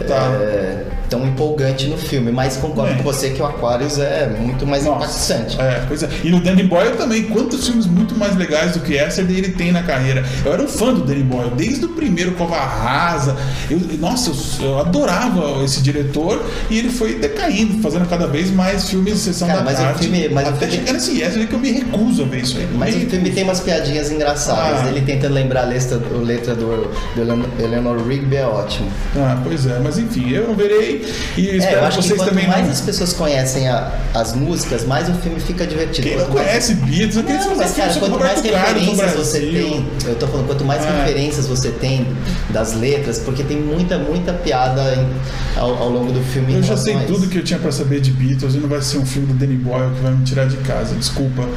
Tá. 0.08 0.32
eh, 0.42 0.84
tão 1.14 1.28
empolgante 1.28 1.86
no 1.86 1.96
filme. 1.98 2.32
Mas 2.32 2.58
concordo 2.58 2.94
Bem. 2.96 2.98
com 2.98 3.04
você 3.04 3.30
que 3.30 3.42
o 3.42 3.46
Aquarius 3.46 4.00
é 4.00 4.28
muito 4.40 4.66
mais 4.66 4.84
Nossa, 4.86 5.34
impactante. 5.36 5.62
É, 5.62 5.84
pois 5.88 6.02
é. 6.02 6.10
E 6.24 6.30
no 6.32 6.40
Danny 6.40 6.64
Boyle 6.64 6.96
também, 6.98 7.24
quantos 7.26 7.68
filmes 7.68 7.86
muito 7.86 8.16
mais 8.18 8.36
legais 8.36 8.72
do 8.74 8.80
que 8.80 8.94
Yesterday 8.94 9.38
ele 9.38 9.50
tem 9.50 9.72
na 9.72 9.84
carreira. 9.84 10.24
Eu 10.44 10.54
era 10.54 10.64
um 10.64 10.68
fã 10.68 10.92
do 10.92 11.02
Danny 11.04 11.22
Boyle, 11.24 11.52
desde 11.56 11.86
o 11.86 11.90
primeiro 11.90 12.32
Cova 12.32 12.58
Rasa. 12.58 13.36
Eu, 13.70 13.80
nossa, 14.00 14.32
eu, 14.62 14.66
eu 14.70 14.80
adorava 14.80 15.64
esse 15.64 15.82
diretor 15.82 16.44
e 16.70 16.80
ele 16.80 16.90
foi 16.90 17.16
decaindo, 17.20 17.80
fazendo 17.82 18.08
cada 18.10 18.26
vez 18.28 18.50
mais 18.50 18.90
filmes 18.90 19.14
de 19.14 19.20
sessão 19.20 19.48
Cara, 19.48 19.60
da 19.60 19.66
mas 19.66 19.78
tarde. 19.78 20.00
filme- 20.04 20.30
mas 20.30 20.48
até 20.48 20.66
filme- 20.66 20.74
chegar 20.78 20.94
nesse 20.94 21.12
Yesterday 21.20 21.48
que 21.48 21.54
eu 21.54 21.60
me 21.60 21.72
recuso 21.72 22.24
a 22.24 22.26
ver 22.26 22.42
isso 22.42 22.58
aí. 22.58 22.68
Mas 22.74 22.96
Me 22.96 23.06
o 23.06 23.10
filme 23.10 23.30
tem 23.30 23.44
umas 23.44 23.60
piadinhas 23.60 24.12
engraçadas. 24.12 24.82
Ah. 24.82 24.88
Ele 24.88 25.02
tentando 25.02 25.34
lembrar 25.34 25.62
a 25.62 25.66
letra, 25.66 25.98
a 26.14 26.18
letra 26.18 26.56
do, 26.56 26.90
do 27.16 27.22
Eleanor- 27.22 27.50
Eleanor 27.60 28.08
Rigby 28.08 28.38
é 28.38 28.46
ótimo. 28.46 28.88
Ah, 29.16 29.40
pois 29.44 29.66
é, 29.68 29.80
mas 29.80 29.98
enfim, 29.98 30.30
eu 30.32 30.48
não 30.48 30.56
verei 30.56 31.03
e 31.38 31.50
É, 31.50 31.56
espero 31.58 31.76
eu 31.76 31.80
que 31.82 31.86
acho 31.86 31.98
que 31.98 32.04
vocês 32.04 32.20
quanto 32.20 32.30
também 32.30 32.48
mais 32.48 32.66
não. 32.66 32.72
as 32.72 32.82
pessoas 32.82 33.14
conhecem 33.14 33.68
a- 33.68 33.92
as 34.14 34.34
músicas, 34.34 34.86
mais 34.86 35.10
o 35.10 35.14
filme 35.16 35.40
fica 35.40 35.66
divertido. 35.66 36.08
Quem 36.08 36.18
não 36.18 36.26
Quanto 36.26 36.36
mais- 36.36 36.48
conhece 36.48 36.74
Beatles, 36.76 37.16
Não, 37.16 37.24
fazer 37.24 37.56
mas 37.56 37.72
cara, 37.76 37.94
quanto 37.96 38.20
mais 38.20 38.42
referências 38.42 39.14
você 39.16 39.40
tem, 39.40 39.86
eu 40.06 40.16
tô 40.16 40.28
falando, 40.28 40.48
quanto 40.48 40.66
mais 40.66 40.84
É. 40.86 40.90
referências 41.00 41.48
você 41.48 41.70
tem 41.70 42.08
das 42.50 42.74
letras, 42.74 43.20
porque 43.20 43.44
tem 43.44 43.58
muita, 43.62 43.98
muita 43.98 44.34
piada 44.34 44.82
em- 44.96 45.60
ao, 45.60 45.76
ao 45.78 45.90
longo 45.90 46.12
do 46.12 46.22
filme. 46.22 46.54
Eu 46.56 46.64
já 46.64 46.78
sei 46.78 46.98
tudo 47.08 47.28
que 47.28 47.38
eu 47.38 47.44
tinha 47.44 47.60
pra 47.60 47.72
saber 47.72 48.00
de 48.02 48.12
Beatles 48.12 48.56
e 48.56 48.58
não 48.58 48.70
vai 48.70 48.82
ser 48.82 48.98
um 48.98 49.06
filme 49.06 49.28
do 49.28 49.34
Danny 49.34 49.56
Boyle 49.56 49.94
que 49.96 50.02
vai 50.02 50.12
me 50.14 50.24
tirar 50.24 50.46
de 50.48 50.58
casa, 50.58 50.96
desculpa. 50.96 51.48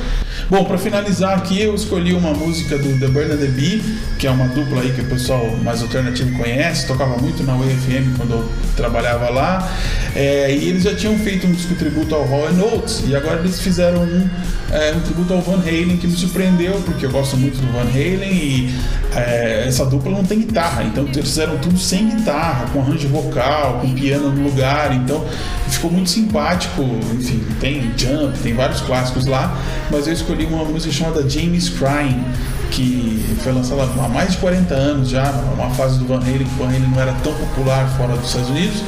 Bom, 0.48 0.64
para 0.64 0.78
finalizar 0.78 1.36
aqui, 1.36 1.60
eu 1.60 1.74
escolhi 1.74 2.12
uma 2.12 2.32
música 2.32 2.78
do 2.78 3.00
The 3.00 3.08
Burner 3.08 3.36
The 3.36 3.48
Bee, 3.48 3.82
que 4.16 4.28
é 4.28 4.30
uma 4.30 4.46
dupla 4.46 4.80
aí 4.80 4.92
que 4.92 5.00
o 5.00 5.06
pessoal 5.06 5.44
mais 5.64 5.82
alternativo 5.82 6.38
conhece, 6.38 6.86
tocava 6.86 7.16
muito 7.18 7.42
na 7.42 7.56
UFM 7.56 8.16
quando 8.16 8.30
eu 8.30 8.48
trabalhava 8.76 9.28
lá. 9.28 9.68
É, 10.14 10.54
e 10.54 10.68
eles 10.68 10.84
já 10.84 10.94
tinham 10.94 11.18
feito 11.18 11.48
um 11.48 11.52
disco 11.52 11.74
tributo 11.74 12.14
ao 12.14 12.24
Hall 12.24 12.52
Notes, 12.52 13.02
e 13.08 13.16
agora 13.16 13.40
eles 13.40 13.60
fizeram 13.60 14.04
um, 14.04 14.28
é, 14.70 14.92
um 14.92 15.00
tributo 15.00 15.34
ao 15.34 15.40
Van 15.40 15.58
Halen 15.58 15.96
que 15.96 16.06
me 16.06 16.16
surpreendeu, 16.16 16.80
porque 16.84 17.06
eu 17.06 17.10
gosto 17.10 17.36
muito 17.36 17.60
do 17.60 17.72
Van 17.72 17.80
Halen 17.80 18.32
e 18.32 18.74
é, 19.16 19.64
essa 19.66 19.84
dupla 19.84 20.12
não 20.12 20.24
tem 20.24 20.38
guitarra, 20.38 20.84
então 20.84 21.04
eles 21.04 21.28
fizeram 21.28 21.58
tudo 21.58 21.76
sem 21.76 22.08
guitarra, 22.08 22.66
com 22.72 22.80
arranjo 22.80 23.08
vocal, 23.08 23.80
com 23.80 23.92
piano 23.94 24.30
no 24.30 24.44
lugar, 24.44 24.94
então 24.94 25.26
ficou 25.68 25.90
muito 25.90 26.08
simpático. 26.08 26.82
Enfim, 27.14 27.42
tem 27.60 27.90
Jump, 27.96 28.38
tem 28.38 28.54
vários 28.54 28.80
clássicos 28.80 29.26
lá, 29.26 29.56
mas 29.90 30.06
eu 30.06 30.12
escolhi 30.12 30.35
uma 30.44 30.64
música 30.64 30.92
chamada 30.92 31.28
James 31.28 31.70
Crying, 31.70 32.22
que 32.70 33.24
foi 33.42 33.52
lançada 33.52 33.82
há 33.82 34.08
mais 34.08 34.32
de 34.32 34.38
40 34.38 34.74
anos 34.74 35.08
já, 35.08 35.30
uma 35.54 35.70
fase 35.70 35.98
do 35.98 36.06
Van 36.06 36.18
Halen, 36.18 36.44
que 36.44 36.44
o 36.44 36.64
Van 36.64 36.66
Halen 36.66 36.88
não 36.88 37.00
era 37.00 37.12
tão 37.24 37.32
popular 37.32 37.88
fora 37.96 38.16
dos 38.16 38.26
Estados 38.26 38.50
Unidos 38.50 38.82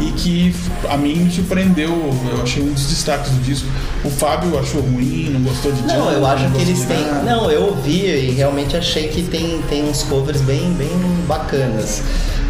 e 0.00 0.10
que 0.12 0.54
a 0.88 0.96
mim 0.96 1.16
me 1.16 1.30
surpreendeu. 1.30 1.90
Eu 2.30 2.42
achei 2.42 2.62
um 2.62 2.72
dos 2.72 2.86
destaques 2.86 3.30
do 3.30 3.42
disco. 3.42 3.66
O 4.04 4.10
Fábio 4.10 4.58
achou 4.58 4.80
ruim, 4.80 5.30
não 5.30 5.42
gostou 5.42 5.72
de 5.72 5.82
Não, 5.82 6.10
eu 6.10 6.26
acho 6.26 6.48
que 6.50 6.62
eles 6.62 6.84
têm. 6.84 7.04
Não, 7.24 7.50
eu 7.50 7.62
ouvi 7.68 8.06
e 8.06 8.30
realmente 8.32 8.76
achei 8.76 9.08
que 9.08 9.22
tem, 9.22 9.62
tem 9.68 9.88
uns 9.88 10.02
covers 10.02 10.40
bem, 10.42 10.72
bem 10.74 10.90
bacanas. 11.26 12.02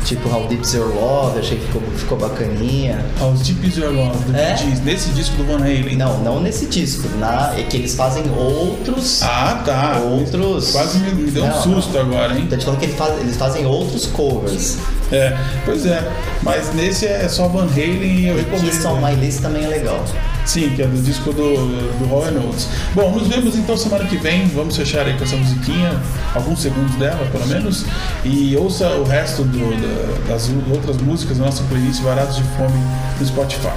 Tipo 0.04 0.28
How 0.28 0.46
Deep 0.48 0.62
Is 0.62 0.74
Your 0.74 0.94
Love, 0.94 1.38
achei 1.38 1.56
que 1.58 1.66
ficou, 1.66 1.82
ficou 1.96 2.18
bacaninha. 2.18 3.04
How 3.18 3.32
Deep 3.32 3.66
Is 3.66 3.76
Your 3.78 3.90
Love, 3.90 4.18
do 4.24 4.36
É? 4.36 4.54
Gees, 4.56 4.80
nesse 4.80 5.10
disco 5.10 5.34
do 5.36 5.44
Van 5.44 5.58
Halen. 5.60 5.96
Não, 5.96 6.18
não 6.22 6.40
nesse 6.40 6.66
disco. 6.66 7.08
Na, 7.18 7.54
é 7.56 7.62
que 7.62 7.78
eles 7.78 7.94
fazem 7.94 8.24
outros. 8.36 9.22
Ah, 9.22 9.62
tá. 9.64 9.98
Outros. 10.00 10.72
Quase 10.72 10.98
me, 10.98 11.10
me 11.14 11.30
deu 11.30 11.44
um 11.44 11.48
Não, 11.48 11.62
susto 11.62 11.98
agora, 11.98 12.38
hein? 12.38 12.46
Tô 12.50 12.56
te 12.56 12.64
falando 12.66 12.80
que 12.80 12.86
eles 12.86 12.96
fazem, 12.96 13.16
eles 13.20 13.36
fazem 13.36 13.66
outros 13.66 14.06
covers. 14.06 14.76
É, 15.10 15.36
pois 15.64 15.86
é. 15.86 16.06
Mas 16.42 16.74
nesse 16.74 17.06
é 17.06 17.26
só 17.28 17.48
Van 17.48 17.66
Halen 17.66 18.02
e 18.02 18.26
eu 18.28 18.36
recomendo. 18.36 18.70
Kiss 18.70 18.86
on 18.86 19.00
My 19.00 19.14
List 19.14 19.40
também 19.40 19.64
é 19.64 19.68
legal. 19.68 20.04
Sim, 20.44 20.70
que 20.76 20.82
é 20.82 20.86
do 20.86 21.00
disco 21.02 21.32
do, 21.32 21.98
do 21.98 22.04
Hall 22.06 22.30
Notes. 22.30 22.68
Bom, 22.94 23.10
nos 23.12 23.26
vemos 23.28 23.56
então 23.56 23.76
semana 23.76 24.04
que 24.04 24.16
vem. 24.18 24.46
Vamos 24.48 24.76
fechar 24.76 25.06
aí 25.06 25.16
com 25.16 25.24
essa 25.24 25.36
musiquinha, 25.36 25.98
alguns 26.34 26.60
segundos 26.60 26.94
dela, 26.96 27.26
pelo 27.32 27.46
menos. 27.46 27.84
E 28.24 28.54
ouça 28.56 28.88
o 28.90 29.04
resto 29.04 29.42
do- 29.42 29.58
da- 29.58 30.28
das 30.34 30.50
outras 30.70 30.98
músicas 30.98 31.38
da 31.38 31.46
nossa 31.46 31.62
playlist 31.64 32.02
Baratos 32.02 32.36
de 32.36 32.42
Fome 32.58 32.78
no 33.18 33.26
Spotify. 33.26 33.68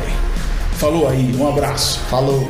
Falou 0.73 1.07
aí, 1.07 1.33
um 1.39 1.47
abraço. 1.47 1.99
Falou! 2.09 2.49